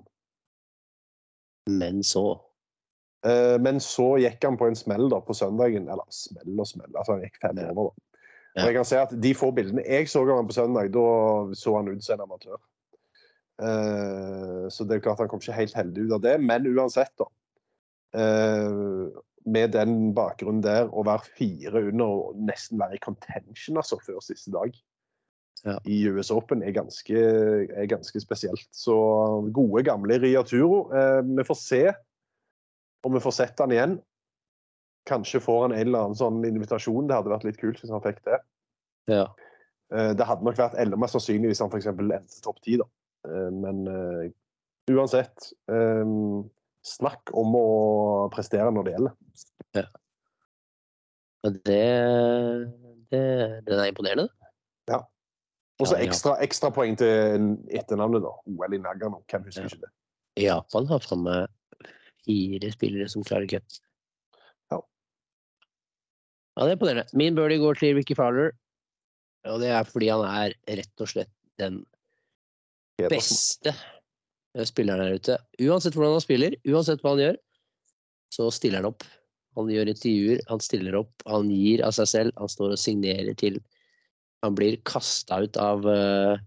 [1.68, 2.49] Men så Eh,
[3.60, 5.90] men så gikk han på en smell da på søndagen.
[5.92, 7.90] Eller smell og smell, altså han gikk fem over.
[7.90, 8.06] da.
[8.60, 11.06] Og jeg kan si at De få bildene jeg så av han på søndag, da
[11.56, 12.60] så han ut som en amatør.
[13.60, 17.12] Eh, så det er klart han kom ikke helt heldig ut av det, men uansett,
[17.20, 17.28] da.
[18.16, 19.10] eh,
[19.50, 24.22] med den bakgrunnen der, å være fire under og nesten være i contention altså, før
[24.24, 24.76] siste dag
[25.66, 25.74] Ja.
[25.84, 28.68] i US Open, er ganske, er ganske spesielt.
[28.72, 28.96] Så
[29.52, 30.86] gode, gamle Ria Turo.
[30.96, 31.82] Eh, vi får se
[33.06, 33.98] om vi får sett han igjen.
[35.10, 37.08] Kanskje får han en eller annen sånn invitasjon.
[37.08, 38.40] Det hadde vært litt kult hvis han fikk det.
[39.10, 39.26] Ja.
[39.94, 41.88] Eh, Det hadde nok vært enda mer sannsynlig hvis han f.eks.
[41.90, 42.88] endte topp ti, da.
[43.28, 44.28] Eh, Men uh,
[44.92, 46.50] uansett um,
[46.86, 47.64] Snakk om å
[48.34, 49.90] prestere når det gjelder.
[51.48, 51.82] Og det,
[53.12, 53.24] det
[53.68, 54.30] Den er imponerende.
[55.80, 56.08] Og så Ja, ja.
[56.10, 58.34] ekstra, ekstra poeng til etternavnet, da.
[58.52, 59.22] OL i Nagano.
[59.32, 59.68] Hvem husker Ja.
[59.72, 59.92] ikke det?
[60.44, 61.48] Japan har meg
[62.26, 63.80] fire spillere som klarer cut.
[64.72, 64.80] Ja.
[66.56, 67.08] Ja, det er imponerende.
[67.18, 68.54] Min birdie går til Ricky Fowler.
[69.48, 71.84] Og det er fordi han er rett og slett den
[73.08, 75.38] beste eh, spilleren her ute.
[75.64, 77.40] Uansett hvordan han spiller, uansett hva han gjør,
[78.36, 79.06] så stiller han opp.
[79.58, 83.36] Han gjør intervjuer, han stiller opp, han gir av seg selv, han står og signerer
[83.40, 83.58] til.
[84.46, 86.44] Han blir kasta ut av, eh,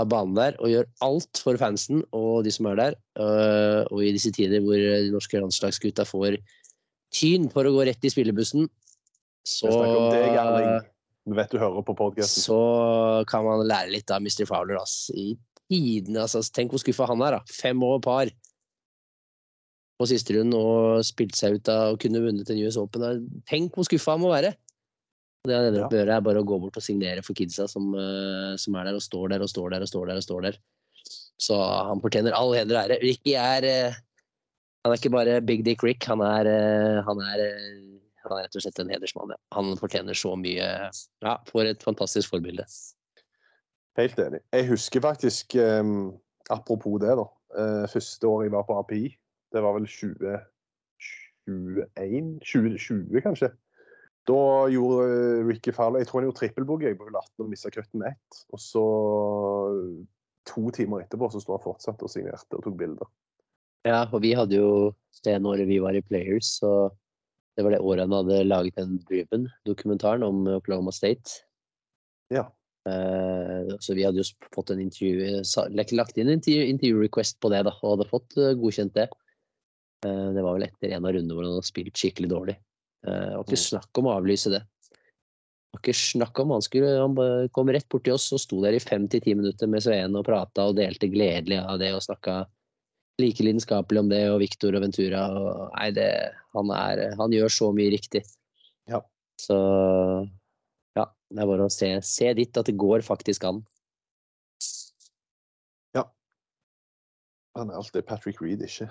[0.00, 2.96] av banen der og gjør alt for fansen og de som er der.
[3.20, 6.38] Eh, og i disse tider hvor de norske landslagsgutta får
[7.14, 8.66] tyn for å gå rett i spillebussen,
[9.44, 9.70] så
[10.10, 10.88] deg,
[11.28, 12.42] Vi vet du hører på podkasten.
[12.48, 14.46] så kan man lære litt av Mr.
[14.48, 14.80] Fowler.
[14.80, 15.10] Ass.
[15.14, 15.36] I
[15.70, 16.50] tidene, ass.
[16.50, 17.38] Tenk hvor skuffa han er.
[17.38, 17.40] da.
[17.52, 18.32] Fem år par
[19.94, 23.28] på siste runde og spilte seg ut av og kunne vunnet en US Open.
[23.46, 24.56] Tenk hvor skuffa han må være!
[25.44, 27.36] Det han ender opp med å gjøre, er bare å gå bort og signere for
[27.36, 30.16] kidsa som, eh, som er der, og står der og står der og står der.
[30.16, 30.54] og står der.
[31.36, 32.96] Så han fortjener all heder og ære.
[33.02, 33.94] Ricky er eh,
[34.84, 37.38] Han er ikke bare Big Dick Rick, han er, eh, han er,
[38.20, 39.30] han er rett og slett en hedersmann.
[39.32, 39.36] Ja.
[39.56, 40.90] Han fortjener så mye
[41.24, 42.64] Ja, for et fantastisk forbilde.
[43.96, 44.40] Helt enig.
[44.52, 45.56] Jeg husker faktisk,
[46.50, 47.24] apropos det, da.
[47.88, 49.16] Første året jeg var på API,
[49.54, 52.40] det var vel 2021?
[52.44, 53.48] 2020, kanskje.
[54.28, 54.40] Da
[54.72, 58.00] gjorde eh, Ricky Fowler Jeg tror han gjorde trippelboogie på hull 18 og mista cutten
[58.00, 58.40] med ett.
[58.56, 58.84] Og så,
[60.48, 63.10] to timer etterpå, så sto han fortsatt og signerte og tok bilder.
[63.84, 64.68] Ja, og vi hadde jo
[65.26, 66.88] det når vi var i Players, så
[67.54, 71.44] det var det året han hadde laget den Driven-dokumentaren om Oklahoma State.
[72.32, 72.48] Ja.
[72.84, 77.52] Uh, så vi hadde jo fått en intervju, lagt inn en intervju, intervju request på
[77.52, 79.06] det, da, og hadde fått eh, godkjent det.
[80.04, 82.56] Uh, det var vel etter en av rundene hvor han hadde spilt skikkelig dårlig.
[83.04, 83.66] Eh, det var ikke Mm.
[83.68, 84.60] snakk om å avlyse det.
[84.60, 88.74] Det var ikke snakk om han skulle Han kom rett borti oss og sto der
[88.74, 92.02] i fem til ti minutter med Sveen og prata og delte gledelig av det og
[92.02, 92.46] snakka
[93.18, 97.50] like lidenskapelig om det og Victor og Ventura og Nei, det Han er Han gjør
[97.50, 98.24] så mye riktig.
[98.88, 99.02] Ja.
[99.40, 100.30] Så
[100.96, 103.64] ja, det er bare å se, se dit at det går faktisk an.
[107.54, 108.88] Han er alltid Patrick Reed, ikke.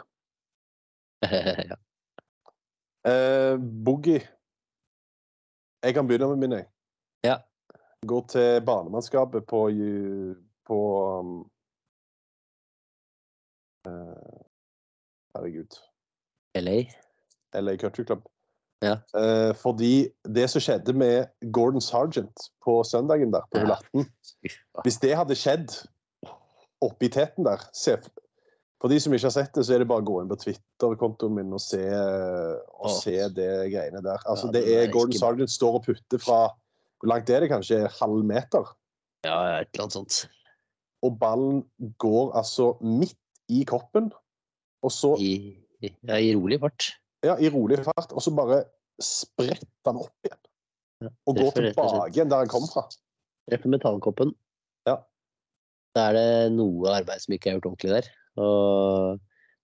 [1.70, 1.76] ja.
[3.06, 4.22] Eh, Boogie.
[5.84, 6.66] Jeg kan begynne med min, jeg.
[7.24, 7.36] Ja.
[8.08, 9.70] Går til barnemannskapet på,
[10.68, 10.78] på
[11.20, 11.40] um,
[13.88, 14.40] uh,
[15.36, 15.80] Herregud.
[16.56, 16.84] LA.
[17.54, 18.24] LA Country Club.
[18.82, 18.96] Ja.
[19.16, 23.78] Uh, fordi det som skjedde med Gordon Sargent på søndagen der, på hull Ja.
[23.94, 25.76] 18 Hvis det hadde skjedd
[26.84, 27.98] oppi teten der se,
[28.84, 30.36] For de som ikke har sett det, så er det bare å gå inn på
[30.42, 32.96] Twitter-kontoen min og se, og oh.
[33.00, 34.20] se det greiene der.
[34.28, 36.40] Altså, Ja, det er er Gordon ikke- Sargent står og putter fra
[37.00, 37.50] Hvor langt er det?
[37.52, 38.68] Kanskje halv meter?
[39.24, 40.18] Ja, et eller annet sånt.
[41.04, 41.64] Og ballen
[42.00, 43.16] går altså midt
[43.52, 44.12] i koppen,
[44.84, 46.92] Og så I, i- ja, i rolig fart.
[47.24, 48.66] ja, i rolig fart, og så bare
[49.00, 50.40] spretter han opp igjen.
[51.04, 52.84] Ja, Og går tilbake igjen der han kom fra.
[53.50, 54.36] Treffer metallkoppen.
[54.88, 54.98] Ja.
[55.96, 58.10] Da er det noe arbeid som ikke er gjort ordentlig der.
[58.42, 59.20] Og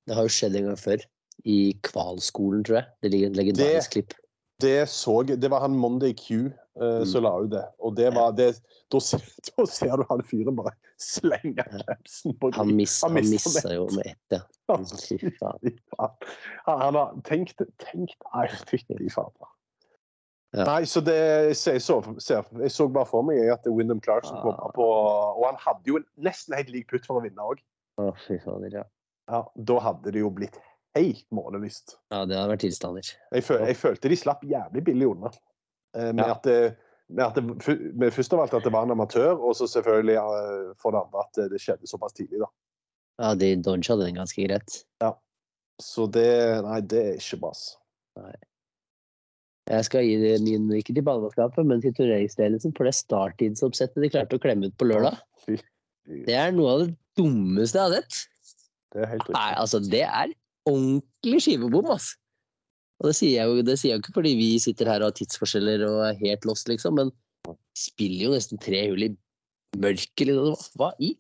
[0.08, 1.06] det har jo skjedd en gang før.
[1.48, 2.88] I Kvalskolen, tror jeg.
[3.04, 4.14] Det ligger et legendarisk klipp.
[4.60, 7.06] Det så jeg, det var han Monday Q uh, Mm.
[7.12, 7.64] som la ut det.
[7.84, 8.54] Og det var det
[8.92, 9.24] Da, ser-
[9.58, 14.08] da ser du han fyren bare slenge capsen på Han, mis, Han han jo med
[14.08, 14.40] ett, ja.
[16.66, 19.32] Han, har tenkt tenkt Nei, fytti faen.
[20.56, 20.64] Ja.
[20.66, 24.72] Nei, så det jeg så, jeg så bare for meg at Wyndham Clarkson kom Ah.
[24.76, 27.60] på Og han hadde jo nesten helt lik putt for å vinne òg.
[28.00, 28.84] Å, fy fader, ja.
[29.30, 30.56] Ja, da hadde det jo blitt
[30.98, 31.98] helt målelyst.
[32.10, 32.24] ja.
[32.26, 33.10] Det hadde vært tilstander.
[33.36, 35.32] Jeg, føl, jeg følte de slapp jævlig billig unna.
[35.98, 36.34] Eh, med, Ja.
[36.38, 36.78] at det,
[37.10, 37.44] med at det
[37.98, 41.02] med først av alt at det var en amatør, og så selvfølgelig eh, for det
[41.04, 42.40] andre at det, skjedde såpass tidlig.
[42.42, 42.50] da.
[43.20, 44.84] Ja, de dodga den ganske greit.
[45.04, 45.14] Ja.
[45.82, 46.28] Så det
[46.66, 47.50] Nei, det er ikke bra.
[47.52, 47.78] ass.
[49.70, 54.10] Jeg skal gi det min, ikke til ballmannskapet, men til turneringsledelsen for det starttidsoppsettet de
[54.10, 55.20] klarte å klemme ut på lørdag.
[56.26, 56.90] Det er noe av det
[57.20, 58.20] dummeste jeg har sett.
[58.90, 59.38] Det er helt riktig.
[59.38, 60.34] Nei, altså, det er
[60.70, 62.18] ordentlig skivebom, altså.
[63.00, 65.16] Og det sier jo det sier jeg jo ikke fordi vi sitter her og har
[65.16, 67.14] tidsforskjeller og er helt lost, liksom, men
[67.78, 69.14] spiller jo nesten tre hull i
[69.80, 70.58] mørket, liksom.
[70.80, 71.14] Hva i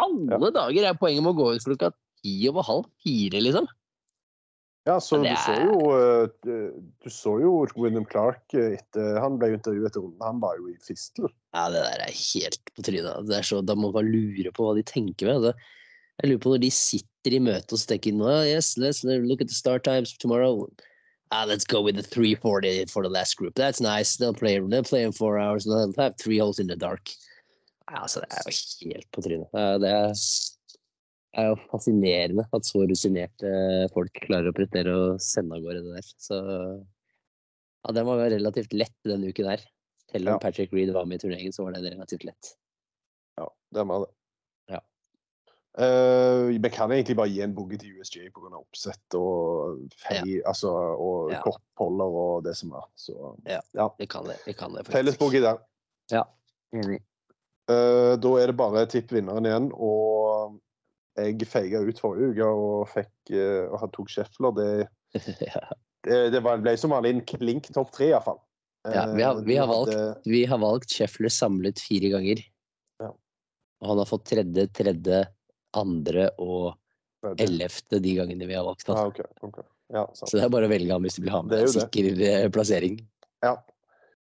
[0.00, 1.92] alle dager er poenget med å gå ut klokka
[2.22, 3.68] ti over halv fire, liksom?
[4.88, 6.68] Ja, så det du så jo eh,
[7.04, 10.22] Du så jo Wyndham Clark eh, etter Han ble jo intervjuet etter runden.
[10.24, 11.28] Han var jo i fistel.
[11.52, 13.28] Ja, det der er helt på trynet.
[13.28, 15.40] Det er så, da må man bare lure på hva de tenker med.
[15.40, 15.52] Altså,
[16.20, 19.44] jeg lurer på når de sitter i møte og så tenker oh, yes, let's look
[19.44, 20.68] at the start times tomorrow.
[21.30, 23.54] Ah, let's go with the 340 for the last group.
[23.54, 24.16] That's nice.
[24.16, 27.10] They'll play, they'll play in four hours they'll have three holes in the dark.
[27.90, 29.46] Ja, altså, det er jo helt på trynet.
[29.82, 30.12] Det er,
[31.38, 33.50] er jo fascinerende at så rutinerte
[33.94, 36.08] folk klarer å prestere og sende av gårde det der.
[36.18, 39.62] Så ja, den var relativt lett denne uken her.
[40.10, 40.38] Selv om Ja.
[40.42, 42.54] Patrick Reed var med i turneringen, så var den relativt lett.
[43.38, 44.10] Ja, det var det.
[44.74, 44.80] Ja.
[45.78, 48.50] Uh, vi kan egentlig bare gi en boogie til USJ pga.
[48.58, 51.42] oppsett og fei, altså, og Ja.
[51.46, 52.88] kortholder og det som er.
[52.96, 53.60] Så Ja.
[53.72, 53.88] ja.
[53.98, 54.36] Vi kan det.
[54.46, 54.86] Vi kan det.
[54.88, 55.58] Felles boogie der.
[56.10, 56.24] Ja.
[56.74, 57.00] Enig.
[57.70, 59.70] Uh, da er det bare tipp vinneren igjen.
[59.72, 60.60] Og
[61.24, 64.52] jeg feiga ut forrige uke og fikk uh, og tok Scheffler.
[64.56, 64.68] Det,
[66.06, 68.40] det, det var, ble som vanlig en klink topp tre, iallfall.
[68.88, 69.96] Ja, vi har- vi har valgt.
[70.24, 72.40] Vi har valgt Scheffler samlet fire ganger.
[73.02, 73.10] Ja.
[73.82, 75.24] Og han har fått tredje, tredje,
[75.76, 76.72] andre og
[77.38, 79.58] ellevte de gangene vi har valgt Ja, okay, ok, ok.
[79.92, 80.06] Ja.
[80.16, 82.30] Så det er bare å velge han hvis du vil ha med en sikker det.
[82.44, 82.96] eh, plassering.
[83.44, 83.56] Ja.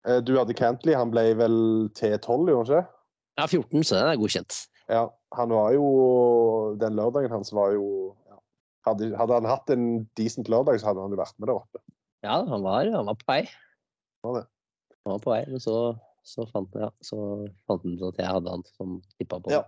[0.07, 1.57] Eh, Du hadde Cantley, han ble vel
[1.99, 2.93] T12, gjorde han ikke?
[3.37, 4.61] Ja, 14, så den er godkjent.
[4.93, 5.87] Ja, han var jo
[6.79, 8.37] Den lørdagen hans var jo ja.
[8.87, 9.87] hadde, hadde han hatt en
[10.19, 11.83] decent lørdag, så hadde han jo vært med der oppe.
[12.25, 13.41] Ja, han var, han var på vei.
[14.27, 14.45] Var det.
[15.05, 15.77] Han var på vei, men så,
[16.27, 16.91] så fant ja,
[17.71, 19.53] han ut at jeg hadde han som tippa på.
[19.55, 19.65] Ja.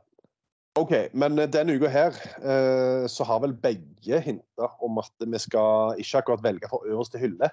[0.79, 5.41] OK, men eh, denne uka her eh, så har vel begge hinta om at vi
[5.43, 7.51] skal ikke akkurat velge for øverste hylle.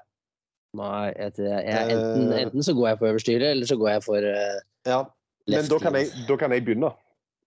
[0.75, 2.41] Nei, jeg, jeg, enten, Eh.
[2.43, 5.03] enten så går jeg for øverste hylle, eller så går jeg for eh, Ja,
[5.47, 6.91] Men da kan, jeg, da kan jeg begynne.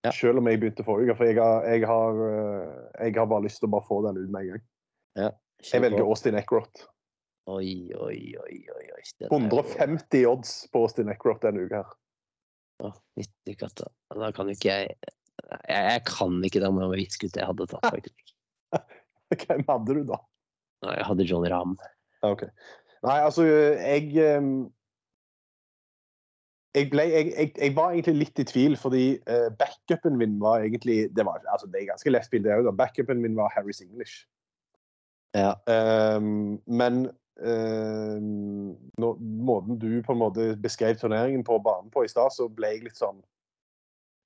[0.07, 0.13] Ja.
[0.15, 1.19] Selv om jeg begynte forrige uke.
[1.19, 4.21] For jeg har, jeg, har, eh, jeg har bare lyst til å bare få den
[4.21, 4.67] ut med en gang.
[5.19, 6.05] Jeg velger.
[6.07, 6.87] Austin Eckroth.
[7.49, 8.85] Oi, oi, oi, oi.
[8.95, 9.03] oi.
[9.19, 11.83] Den er jo- 150 odds på Austin Eckroth denne uka.
[11.83, 11.97] her.
[12.87, 13.89] Å, fytti katta.
[14.15, 14.97] Da kan ikke jeg
[15.49, 18.35] Jeg, jeg kan ikke da med jeg viske ut det jeg hadde tatt, faktisk.
[19.47, 20.19] Hvem hadde du, da?
[20.85, 21.77] Nei, jeg hadde John Rahm.
[22.27, 22.51] Okay.
[22.51, 22.53] OK.
[23.07, 24.69] Nei, altså, jeg ehm,
[26.79, 30.65] jeg, ble, jeg, jeg, jeg var egentlig litt i tvil, fordi uh, backupen min var
[30.65, 32.71] egentlig Det, var, altså, det er ganske lett spill, det òg.
[32.79, 34.25] Backupen min var Harris English.
[35.37, 35.53] Ja.
[36.17, 37.09] Um, men
[37.41, 42.49] um, nå, måten du på en måte beskrev turneringen på banen på i stad, så
[42.49, 43.21] ble jeg litt sånn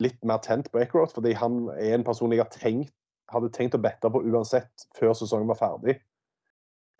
[0.03, 2.94] litt mer tent på Eckroth, fordi han er en person jeg tenkt,
[3.32, 5.98] hadde tenkt å bette på uansett før sesongen var ferdig.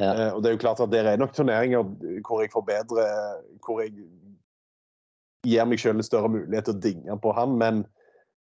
[0.00, 0.12] Ja.
[0.16, 1.84] Uh, og det er jo klart at det er nok turneringer
[2.24, 3.03] hvor jeg får bedre
[3.61, 3.92] Hvor jeg
[5.47, 7.82] gir meg selv en større mulighet til å dinge på han, men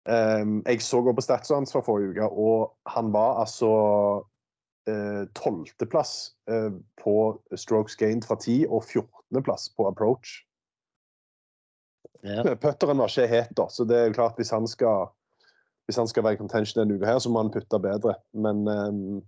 [0.09, 3.73] um, jeg så òg på statsa hans fra forrige uke, og han var altså
[5.33, 6.11] tolvteplass
[6.51, 7.15] eh, på
[7.57, 10.43] strokes gained fra 10 og 14.-plass på approach.
[12.21, 12.43] Ja.
[12.63, 15.09] Putteren var ikke het, da, så det er klart hvis han skal
[15.85, 18.15] hvis han skal være i contention denne uka, her, så må han putte bedre.
[18.33, 19.23] Men um,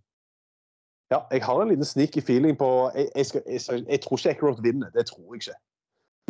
[1.13, 4.31] ja, jeg har en liten sneaky feeling på Jeg, jeg, skal, jeg, jeg tror ikke
[4.31, 5.59] Eckroth vinner, det tror jeg ikke.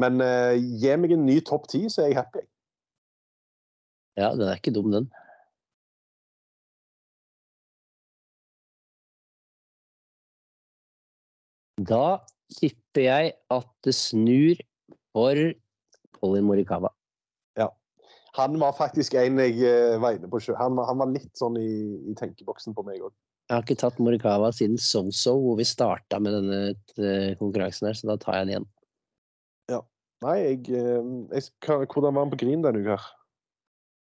[0.01, 2.43] Men uh, gi meg en ny topp ti, så er jeg happy.
[4.17, 5.09] ja, den er ikke dum, den.
[11.77, 12.19] Da
[12.57, 14.61] tipper jeg at det snur
[15.13, 15.41] for
[16.17, 16.91] Colin Morikawa.
[17.57, 17.69] Ja.
[18.39, 20.57] Han var faktisk en jeg eh, var inne på sjøl.
[20.61, 21.69] Han, han var litt sånn i,
[22.09, 23.13] i tenkeboksen på meg òg.
[23.47, 26.61] Jeg har ikke tatt Morikawa siden SoSo, -So, hvor vi starta med denne
[26.99, 28.69] eh, konkurransen her, så da tar jeg den igjen.
[30.25, 32.97] Nei, jeg, eh, jeg Hvordan var han på green denne uka?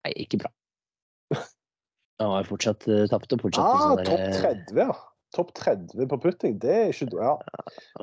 [0.03, 0.50] Nei, ikke bra.
[2.22, 4.92] Han var fortsatt uh, tapt og fortsatt Ah, sånn topp eh, 30, ja.
[5.32, 7.36] Topp 30 på putting, det er ikke Ja.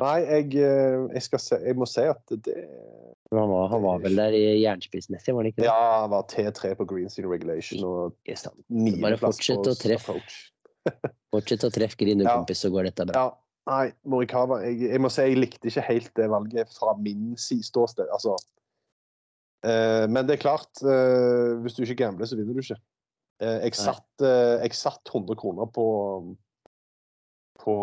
[0.02, 2.56] Nei, jeg, eh, jeg, skal se, jeg må si at det
[3.36, 5.68] Han var, han var vel der i jernspissmessig, var han ikke det?
[5.68, 9.60] Ja, han var T3 på greens in regulation og niendeplass på
[9.94, 10.40] approach.
[11.30, 12.40] Fortsett å treffe green, Ja.
[12.40, 13.28] kompis, så går dette bra.
[13.28, 17.34] Ja, nei, Morikawa jeg, jeg må si jeg likte ikke helt det valget fra min
[17.38, 18.10] ståsted.
[18.10, 18.36] Altså,
[19.66, 22.80] eh, men det er klart, eh, hvis du ikke gambler, så vinner du ikke.
[23.44, 25.86] Eh, jeg, satt, eh, jeg satt 100 kroner på,
[27.62, 27.78] på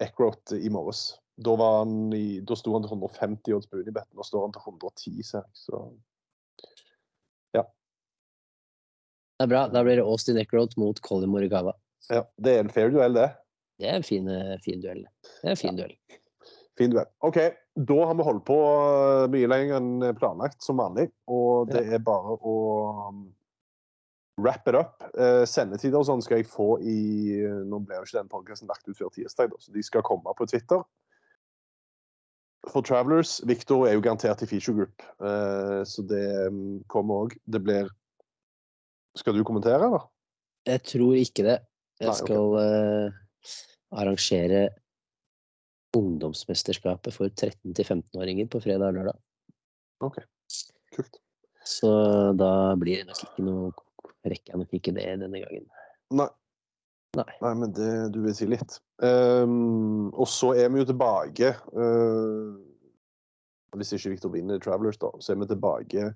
[0.00, 1.10] Eckroat i morges.
[1.42, 4.56] Da, var han i, da sto han til 150 odds på Unibet, nå står han
[4.56, 5.62] til 110, ser jeg.
[5.66, 5.84] Så
[9.42, 9.62] Det er bra.
[9.74, 11.72] Da blir det Austin Eckroat mot Colin Morikawa.
[12.06, 13.24] ja, det er en fair duell, det.
[13.82, 15.02] Det er en fin, eh, fin duell.
[15.42, 15.94] Det er en fin duell.
[16.78, 17.08] Fin duell.
[17.26, 17.38] OK,
[17.90, 21.08] da har vi holdt på eh, mye lenger enn planlagt, som vanlig.
[21.26, 22.56] Og det er bare å
[23.10, 23.24] um,
[24.40, 25.02] wrap it up.
[25.18, 26.98] Eh, sendetider og sånn skal jeg få i
[27.66, 30.36] Nå ble jo ikke den podkasten lagt ut før tirsdag, da, så de skal komme
[30.38, 30.84] på Twitter.
[32.70, 37.36] For Travelers, Victor er jo garantert i feature group, eh, så det um, kommer òg.
[37.50, 37.90] Det blir
[39.18, 39.98] Skal du kommentere, da?
[40.70, 41.58] Jeg tror ikke det.
[42.00, 43.16] Jeg Nei, skal eh,
[43.98, 44.68] arrangere
[45.96, 49.18] ungdomsmesterskapet for 13-15-åringer på fredag og lørdag.
[50.02, 50.22] OK.
[50.96, 51.18] Kult.
[51.64, 51.90] Så
[52.38, 53.72] da blir det nok ikke noe
[54.22, 55.64] Rekker jeg nok ikke det denne gangen.
[56.14, 56.28] Nei.
[57.18, 57.32] Nei.
[57.42, 58.76] Nei, men det, du vil si litt.
[59.02, 62.54] Um, og så er vi jo tilbake uh,
[63.74, 66.06] Hvis ikke Victor vinner Travelers, da, så er vi tilbake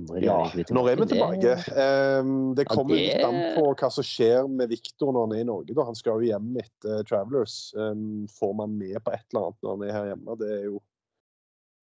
[0.00, 0.38] Ja,
[0.72, 1.40] når er vi tilbake?
[1.42, 5.40] Det- Ehm, Ja, kommer litt an på hva som skjer med Victor når han er
[5.40, 5.74] i Norge.
[5.74, 5.84] da.
[5.84, 7.74] Han skal jo hjem etter Travelers.
[7.76, 10.38] Ehm, får man med på et eller annet når han er her hjemme?
[10.38, 10.80] Det er jo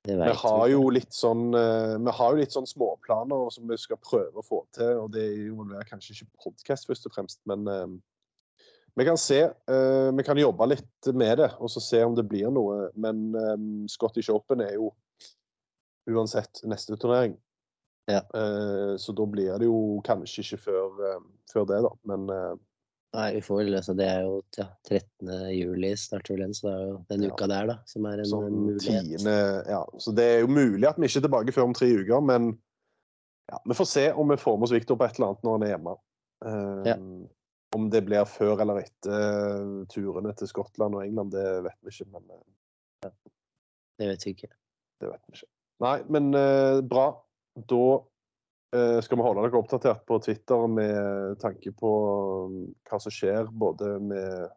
[0.05, 3.76] det vi har jo litt sånn eh, vi har jo litt sånn småplaner som vi
[3.78, 4.97] skal prøve å få til.
[5.03, 7.88] og Det involverer kanskje ikke podkast først og fremst, men eh,
[8.97, 9.53] vi kan se.
[9.68, 12.89] vi kan jobbe litt med det og så se om det blir noe.
[12.95, 14.93] Men Scottish Open er jo
[16.10, 17.38] uansett neste turnering.
[18.10, 18.24] Ja.
[18.34, 21.22] Eh, så da blir det jo kanskje ikke før, eh,
[21.53, 21.91] før det, da.
[22.10, 22.55] Men eh,
[23.10, 25.30] Nei, vi får vel altså, Det er jo ja, 13.
[25.57, 27.30] juli starter vel den, så det er jo den Ja.
[27.34, 29.07] uka der, da, som er en sånn mulighet.
[29.07, 29.34] tiende
[29.66, 32.22] Ja, så det er jo mulig at vi ikke er tilbake før om tre uker,
[32.22, 32.51] men
[33.49, 35.55] ja, vi får se om vi får med oss Victor på et eller annet når
[35.57, 35.95] han er hjemme.
[36.45, 36.97] Eh, Ja.
[37.78, 42.07] Om det blir før eller etter turene til Skottland og England, det vet vi ikke.
[42.14, 42.24] Men
[43.05, 43.12] eh,
[43.99, 44.49] Det vet vi ikke.
[45.01, 45.49] det vet vi ikke.
[45.82, 47.07] Nei, men uh, bra.
[47.68, 48.05] Da
[48.76, 51.91] eh, skal vi holde dere oppdatert på Twitter med tanke på
[52.45, 52.57] um,
[52.88, 54.51] hva som skjer, både med,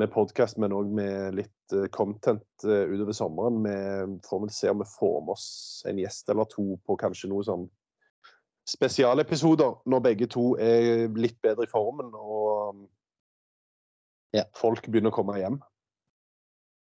[0.00, 3.62] med podkast, men òg med litt eh, content eh, utover sommeren.
[3.64, 5.46] Vi får vel se om vi får med oss
[5.88, 7.68] en gjest eller to på kanskje noe sånn
[8.68, 12.84] spesialepisoder når begge to er litt bedre i formen og um,
[14.32, 14.46] Ja.
[14.56, 15.58] folk begynner å komme hjem.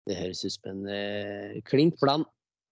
[0.07, 2.23] Det høres ut som en klink plan.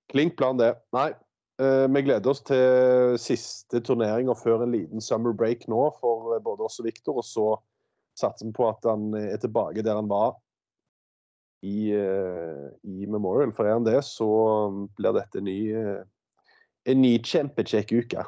[0.10, 0.72] Klink plan, det.
[0.96, 1.12] Nei.
[1.60, 6.44] Eh, vi gleder oss til siste turneringer før en liten summer break nå for eh,
[6.44, 7.20] både oss og Viktor.
[7.22, 7.48] Og så
[8.20, 10.38] satser vi på at han er tilbake der han var
[11.66, 13.54] i, eh, i Memorial.
[13.56, 14.30] For er han det, så
[14.72, 15.60] um, blir dette en ny,
[16.90, 18.28] en ny kjempekjekk uke.